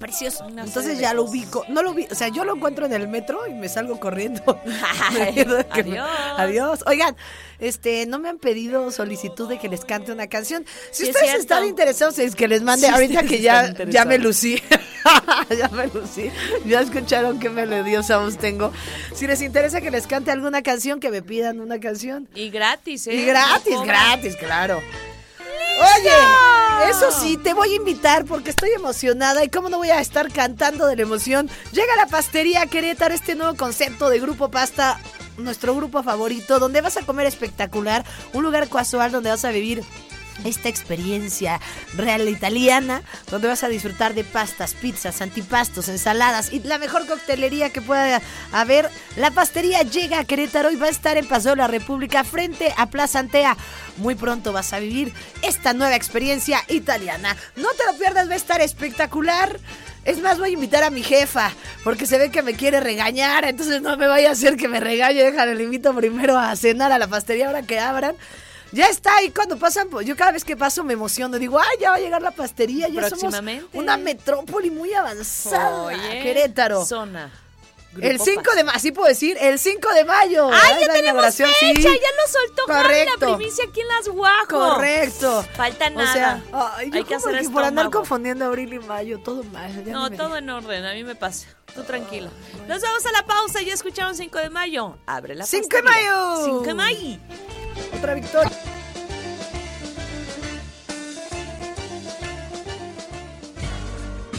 [0.00, 0.44] precioso.
[0.48, 1.64] Entonces ya lo ubico.
[1.68, 4.42] No lo vi, o sea, yo lo encuentro en el metro y me salgo corriendo.
[5.10, 6.38] Ay, Me pierdo que me- adiós.
[6.38, 6.84] Adiós.
[6.86, 7.16] Oigan,
[7.60, 10.64] este, no me han pedido solicitud de que les cante una canción.
[10.90, 14.04] Si Sí, es ustedes están interesados en que les mande, Sí, ahorita que ya, ya
[14.04, 14.60] me lucí.
[15.56, 16.30] ya me lucí.
[16.64, 18.72] Ya escucharon qué melodiosa voz tengo.
[19.14, 22.28] Si les interesa que les cante alguna canción, que me pidan una canción.
[22.34, 23.14] Y gratis, ¿eh?
[23.14, 24.80] Y gratis, No gratis, claro.
[25.80, 30.00] Oye, eso sí, te voy a invitar porque estoy emocionada y cómo no voy a
[30.00, 31.48] estar cantando de la emoción.
[31.72, 35.00] Llega la pastería Querétaro, este nuevo concepto de Grupo Pasta,
[35.38, 38.04] nuestro grupo favorito, donde vas a comer espectacular,
[38.34, 39.82] un lugar casual donde vas a vivir
[40.44, 41.60] esta experiencia
[41.94, 47.70] real italiana, donde vas a disfrutar de pastas, pizzas, antipastos, ensaladas y la mejor coctelería
[47.70, 48.20] que pueda
[48.52, 48.90] haber.
[49.16, 52.72] La pastería llega a Querétaro y va a estar en Paseo de la República frente
[52.76, 53.56] a Plaza Antea.
[53.96, 55.12] Muy pronto vas a vivir
[55.42, 57.36] esta nueva experiencia italiana.
[57.56, 59.58] No te lo pierdas, va a estar espectacular.
[60.04, 61.52] Es más, voy a invitar a mi jefa,
[61.84, 64.80] porque se ve que me quiere regañar, entonces no me vaya a hacer que me
[64.80, 65.22] regañe.
[65.22, 68.16] Déjale, le invito primero a cenar a la pastería ahora que abran.
[68.72, 71.38] Ya está, y cuando pasan, pues yo cada vez que paso me emociono.
[71.38, 73.34] Digo, ay, ya va a llegar la pastería, ya somos
[73.72, 75.82] una metrópoli muy avanzada.
[75.82, 76.84] Oye, Querétaro.
[76.84, 77.30] Zona.
[78.00, 78.54] El Grupo 5 Paz.
[78.54, 80.48] de mayo, así puedo decir, el 5 de mayo.
[80.52, 81.48] ¡Ay, ya la tenemos fecha!
[81.58, 81.74] sí.
[81.82, 83.26] ¡Ya lo soltó Correcto.
[83.30, 84.74] la primicia aquí en Las Guajos!
[84.74, 85.44] Correcto.
[85.56, 86.08] Falta nada.
[86.08, 86.42] O sea,
[86.76, 89.84] ay, yo Hay que hacer que por andar confundiendo abril y mayo, todo mal.
[89.84, 91.48] ya No, me- todo en orden, a mí me pasa.
[91.74, 92.30] Tú tranquilo.
[92.68, 94.96] Nos vamos a la pausa, ya escucharon 5 de mayo.
[95.06, 96.44] Abre la 5 de mayo.
[96.44, 97.18] 5 de mayo.
[97.96, 98.50] Otra victoria.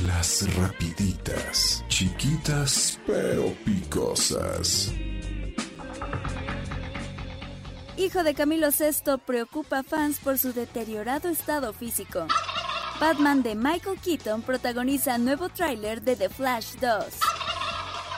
[0.05, 4.91] Las rapiditas, chiquitas pero picosas.
[7.97, 12.25] Hijo de Camilo VI preocupa a fans por su deteriorado estado físico.
[12.99, 17.41] Batman de Michael Keaton protagoniza nuevo tráiler de The Flash 2.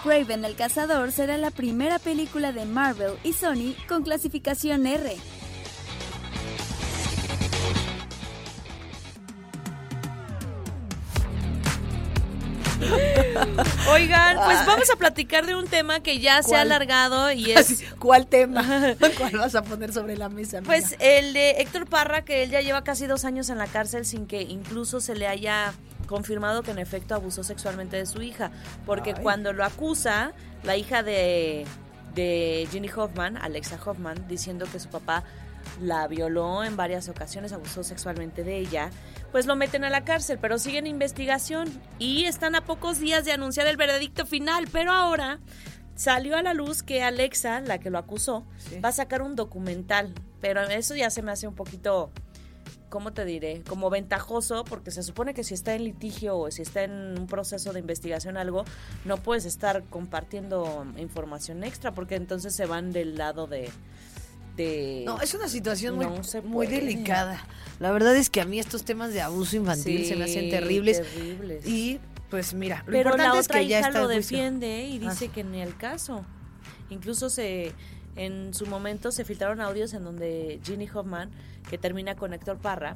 [0.06, 5.16] Raven el Cazador será la primera película de Marvel y Sony con clasificación R.
[13.90, 17.84] Oigan, pues vamos a platicar de un tema que ya se ha alargado y es
[18.00, 18.96] ¿Cuál tema?
[19.18, 20.58] ¿Cuál vas a poner sobre la mesa?
[20.58, 20.70] amiga?
[20.70, 24.06] Pues el de Héctor Parra, que él ya lleva casi dos años en la cárcel
[24.06, 25.74] sin que incluso se le haya
[26.14, 28.52] confirmado que en efecto abusó sexualmente de su hija.
[28.86, 29.24] Porque Ay.
[29.24, 31.66] cuando lo acusa, la hija de,
[32.14, 35.24] de Ginny Hoffman, Alexa Hoffman, diciendo que su papá
[35.82, 38.92] la violó en varias ocasiones, abusó sexualmente de ella,
[39.32, 43.32] pues lo meten a la cárcel, pero siguen investigación y están a pocos días de
[43.32, 45.40] anunciar el veredicto final, pero ahora
[45.96, 48.46] salió a la luz que Alexa, la que lo acusó,
[48.86, 52.12] va a sacar un documental, pero eso ya se me hace un poquito,
[52.94, 53.64] ¿cómo te diré?
[53.68, 57.26] Como ventajoso, porque se supone que si está en litigio o si está en un
[57.26, 58.66] proceso de investigación algo,
[59.04, 63.72] no puedes estar compartiendo información extra, porque entonces se van del lado de...
[64.56, 67.44] de No, es una situación muy, No muy delicada.
[67.80, 70.52] La verdad es que a mí estos temas de abuso infantil Sí, se me hacen
[70.52, 71.02] terribles.
[71.02, 71.66] terribles.
[71.68, 74.84] Y pues mira, lo Pero importante la es otra que ya hija está lo defiende
[74.86, 75.10] y Ah.
[75.10, 76.24] dice que ni el caso.
[76.92, 77.72] Incluso se
[78.16, 81.32] en su momento se filtraron audios en donde Ginny Hoffman,
[81.70, 82.96] que termina con Héctor Parra,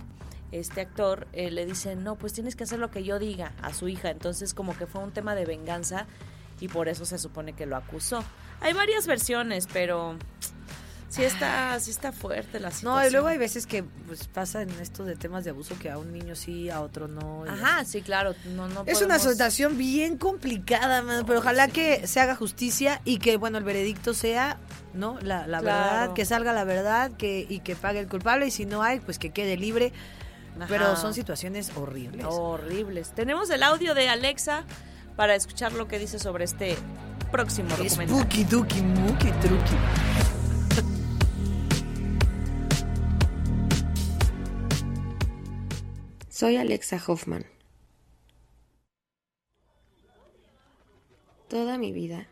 [0.52, 3.74] este actor eh, le dice, no, pues tienes que hacer lo que yo diga a
[3.74, 4.10] su hija.
[4.10, 6.08] Entonces como que fue un tema de venganza
[6.60, 8.24] y por eso se supone que lo acusó.
[8.62, 10.18] Hay varias versiones, pero
[11.10, 13.02] sí está, sí está fuerte la situación.
[13.02, 15.90] No, y luego hay veces que pues pasa en esto de temas de abuso que
[15.90, 17.46] a un niño sí, a otro no.
[17.46, 18.36] y Ajá, sí, claro.
[18.56, 23.38] No, no Es una situación bien complicada, pero ojalá que se haga justicia y que,
[23.38, 24.58] bueno, el veredicto sea,
[24.94, 25.18] ¿no?
[25.22, 25.66] La, la Claro.
[25.92, 29.00] verdad, que salga la verdad que y que pague el culpable y si no hay,
[29.00, 29.94] pues que quede libre.
[30.68, 32.26] Pero son situaciones horribles.
[32.28, 33.12] Horribles.
[33.14, 34.64] Tenemos el audio de Alexa
[35.16, 36.76] para escuchar lo que dice sobre este
[37.32, 38.08] próximo documental.
[38.20, 40.37] Spooky, duki, muki, truki.
[46.40, 47.48] Soy Alexa Hoffman.
[51.50, 52.28] Toda mi vida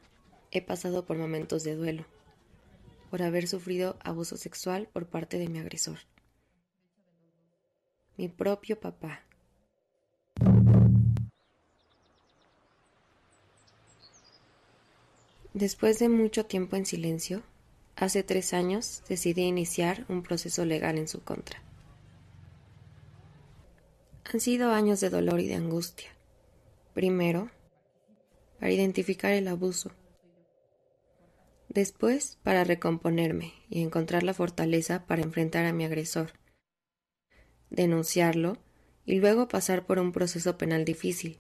[0.52, 2.06] he pasado por momentos de duelo,
[3.10, 5.98] por haber sufrido abuso sexual por parte de mi agresor.
[8.16, 9.24] Mi propio papá.
[15.56, 17.42] Después de mucho tiempo en silencio,
[17.96, 21.65] hace tres años decidí iniciar un proceso legal en su contra.
[24.32, 26.10] Han sido años de dolor y de angustia.
[26.94, 27.52] Primero,
[28.60, 29.92] para identificar el abuso.
[31.70, 36.32] Después, para recomponerme y encontrar la fortaleza para enfrentar a mi agresor.
[37.70, 38.58] Denunciarlo
[39.06, 41.38] y luego pasar por un proceso penal difícil,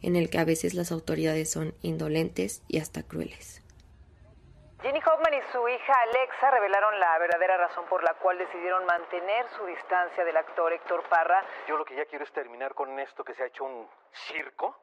[0.00, 3.62] en el que a veces las autoridades son indolentes y hasta crueles.
[4.80, 9.46] Jenny Hoffman y su hija Alexa revelaron la verdadera razón por la cual decidieron mantener
[9.56, 11.42] su distancia del actor Héctor Parra.
[11.66, 13.88] Yo lo que ya quiero es terminar con esto que se ha hecho un
[14.28, 14.76] circo.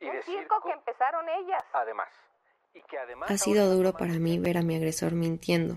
[0.00, 1.62] Y Un de circo que empezaron ellas.
[1.72, 2.08] Además.
[2.74, 3.30] Y que además.
[3.30, 5.76] Ha sido duro para mí ver a mi agresor mintiendo,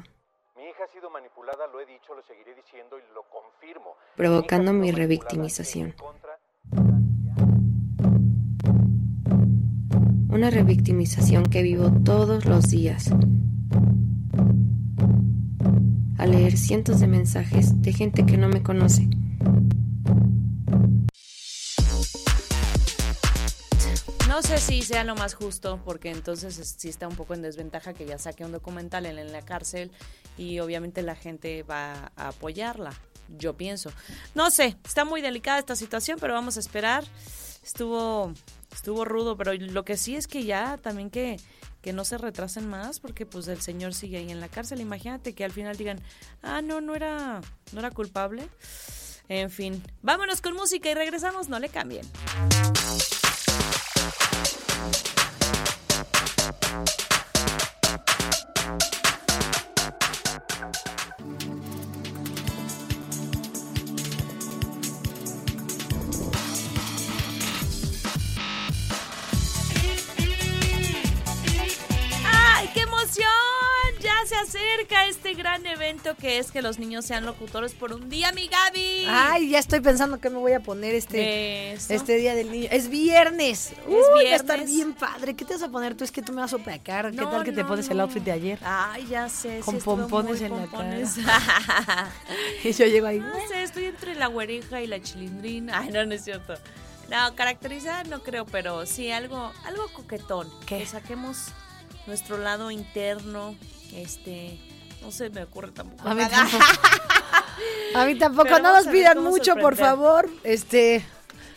[0.55, 3.95] Mi hija ha sido manipulada, lo he dicho, lo seguiré diciendo y lo confirmo.
[4.15, 5.93] provocando mi revictimización.
[10.29, 13.09] Una revictimización que vivo todos los días.
[16.17, 19.07] Al leer cientos de mensajes de gente que no me conoce.
[24.27, 27.41] No sé si sea lo más justo, porque entonces es- sí está un poco en
[27.41, 29.91] desventaja que ya saque un documental en, en la cárcel
[30.37, 32.91] y obviamente la gente va a apoyarla,
[33.39, 33.91] yo pienso.
[34.35, 37.03] No sé, está muy delicada esta situación, pero vamos a esperar.
[37.63, 38.33] Estuvo,
[38.77, 41.39] estuvo rudo, pero lo que sí es que ya también que,
[41.81, 44.81] que no se retrasen más, porque pues el señor sigue ahí en la cárcel.
[44.81, 45.99] Imagínate que al final digan,
[46.43, 47.41] ah, no, no era,
[47.73, 48.47] no era culpable.
[49.29, 52.05] En fin, vámonos con música y regresamos, no le cambien.
[74.87, 78.47] Acerca este gran evento que es que los niños sean locutores por un día, mi
[78.47, 79.05] Gaby.
[79.07, 81.93] Ay, ya estoy pensando que me voy a poner este, Eso.
[81.93, 82.67] este día del niño.
[82.71, 83.73] Es viernes.
[83.87, 84.75] Uy, va a estar viernes.
[84.75, 85.35] bien padre.
[85.35, 86.03] ¿Qué te vas a poner tú?
[86.03, 87.11] Es que tú me vas a opacar.
[87.11, 88.59] ¿Qué No, tal que te pones el outfit de ayer?
[88.63, 89.59] Ay, ya sé.
[89.59, 91.15] Con pompones en la pompones.
[92.63, 93.19] Y yo llego ahí.
[93.19, 95.79] No sé, estoy entre la güerija y la chilindrina.
[95.79, 96.53] Ay, no, no es cierto.
[97.09, 100.49] No, caracterizada no creo, pero sí algo, algo coquetón.
[100.65, 101.49] Que saquemos
[102.05, 103.55] nuestro lado interno.
[103.93, 104.59] Este,
[105.07, 106.05] no se me ocurre tampoco.
[106.07, 106.63] A mí tampoco.
[107.95, 108.43] A mí tampoco.
[108.43, 110.29] Pero no nos pidan mucho, por favor.
[110.43, 111.03] Este,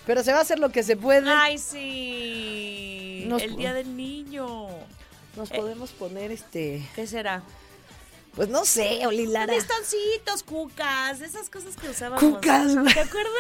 [0.07, 1.29] pero se va a hacer lo que se puede.
[1.29, 3.25] Ay, sí.
[3.27, 4.69] Nos- El día del niño.
[5.37, 6.89] Nos Eh, podemos poner este.
[6.95, 7.43] ¿Qué será?
[8.37, 9.53] Pues no sé, Olilara.
[9.53, 12.23] Listoncitos, cucas, esas cosas que usábamos.
[12.23, 12.95] Cucas, güey.
[12.95, 13.33] ¿Te acuerdas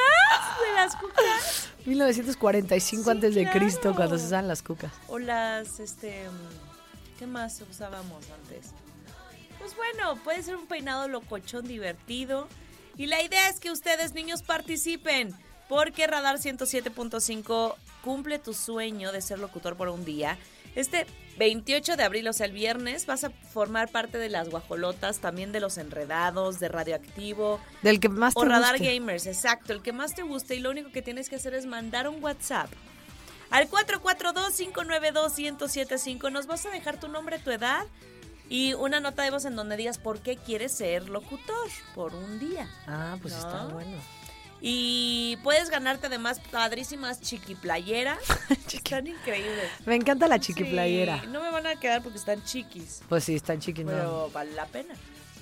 [0.68, 1.68] de las cucas?
[1.86, 4.90] 1945 antes de Cristo, cuando se usaban las cucas.
[5.06, 6.24] O las, este,
[7.20, 8.72] ¿qué más usábamos antes?
[9.60, 12.48] Pues bueno, puede ser un peinado locochón divertido.
[12.96, 15.32] Y la idea es que ustedes, niños, participen.
[15.68, 20.36] Porque Radar 107.5 cumple tu sueño de ser locutor por un día.
[20.74, 21.06] Este
[21.38, 25.52] 28 de abril, o sea, el viernes, vas a formar parte de las guajolotas, también
[25.52, 27.60] de los enredados, de radioactivo.
[27.82, 28.94] Del que más te O Radar guste.
[28.94, 30.56] Gamers, exacto, el que más te guste.
[30.56, 32.70] Y lo único que tienes que hacer es mandar un WhatsApp
[33.50, 36.32] al 442-592-1075.
[36.32, 37.86] Nos vas a dejar tu nombre, tu edad
[38.50, 42.38] y una nota de voz en donde digas por qué quieres ser locutor por un
[42.38, 42.68] día.
[42.86, 43.38] Ah, pues ¿No?
[43.40, 43.96] está bueno.
[44.60, 48.18] Y puedes ganarte además padrísimas chiquiplayeras.
[48.72, 49.70] están increíbles.
[49.86, 51.20] Me encanta la chiquiplayera.
[51.22, 53.94] Sí, no me van a quedar porque están chiquis, Pues sí, están chiquinos.
[53.94, 54.94] pero vale la pena.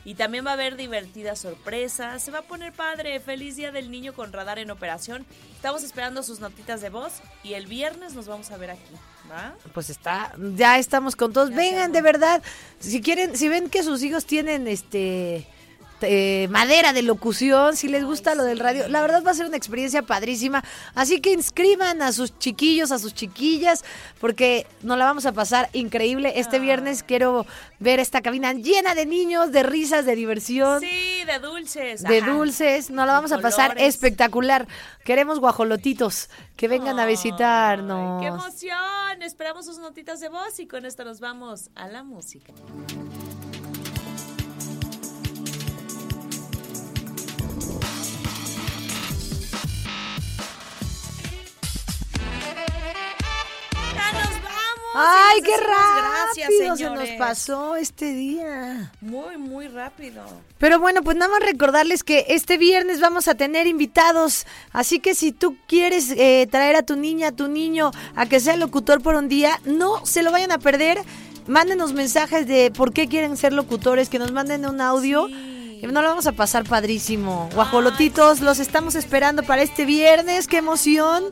[0.08, 2.22] Y también va a haber divertidas sorpresas.
[2.22, 3.20] Se va a poner padre.
[3.20, 5.26] Feliz Día del Niño con Radar en operación.
[5.54, 8.94] Estamos esperando sus notitas de voz y el viernes nos vamos a ver aquí.
[9.30, 9.54] ¿Va?
[9.74, 11.50] Pues está, ya estamos con todos.
[11.50, 12.42] Vengan, de verdad.
[12.78, 15.46] Si quieren, si ven que sus hijos tienen este
[16.02, 19.46] eh, madera de locución, si les gusta lo del radio, la verdad va a ser
[19.46, 20.62] una experiencia padrísima.
[20.94, 23.84] Así que inscriban a sus chiquillos, a sus chiquillas,
[24.20, 26.34] porque nos la vamos a pasar increíble.
[26.36, 27.46] Este viernes quiero
[27.78, 30.80] ver esta cabina llena de niños, de risas, de diversión.
[30.80, 32.02] Sí, de dulces.
[32.02, 32.30] De ajá.
[32.30, 33.94] dulces, nos la vamos a pasar colores.
[33.94, 34.68] espectacular.
[35.04, 38.20] Queremos guajolotitos que vengan a visitarnos.
[38.20, 39.22] ¡Qué emoción!
[39.22, 42.52] Esperamos sus notitas de voz y con esto nos vamos a la música.
[55.38, 58.92] ¡Ay, Y les qué rápido gracias, se nos pasó este día!
[59.00, 60.24] Muy, muy rápido.
[60.58, 65.14] Pero bueno, pues nada más recordarles que este viernes vamos a tener invitados, así que
[65.14, 69.02] si tú quieres eh, traer a tu niña, a tu niño, a que sea locutor
[69.02, 70.98] por un día, no se lo vayan a perder.
[71.46, 75.28] Mándenos mensajes de por qué quieren ser locutores, que nos manden un audio.
[75.28, 77.48] Y nos lo vamos a pasar padrísimo.
[77.54, 80.48] Guajolotitos, los estamos esperando para este viernes.
[80.48, 81.24] ¡Qué emoción!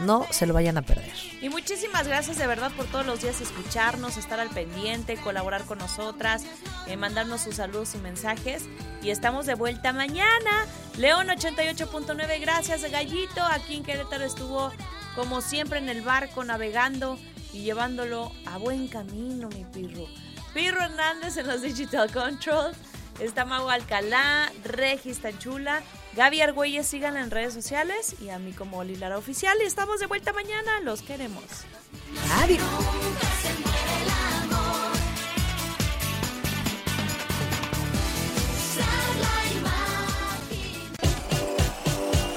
[0.00, 1.12] No se lo vayan a perder.
[1.40, 5.78] Y muchísimas gracias de verdad por todos los días escucharnos, estar al pendiente, colaborar con
[5.78, 6.44] nosotras,
[6.86, 8.64] eh, mandarnos sus saludos y mensajes.
[9.02, 10.66] Y estamos de vuelta mañana.
[10.96, 13.42] León 88.9, gracias Gallito.
[13.42, 14.72] Aquí en Querétaro estuvo
[15.14, 17.18] como siempre en el barco navegando
[17.52, 20.06] y llevándolo a buen camino, mi pirro.
[20.54, 22.72] Pirro Hernández en los Digital Control.
[23.18, 25.82] Está Mau Alcalá, Regis Tanchula,
[26.14, 29.56] Gaby Argüelles, síganla en redes sociales y a mí como Oli Lara Oficial.
[29.62, 31.44] Y estamos de vuelta mañana, los queremos.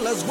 [0.03, 0.25] Las.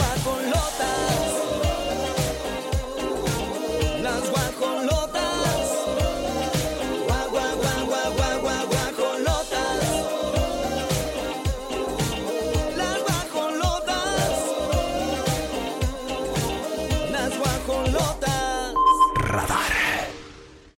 [4.03, 5.20] Las.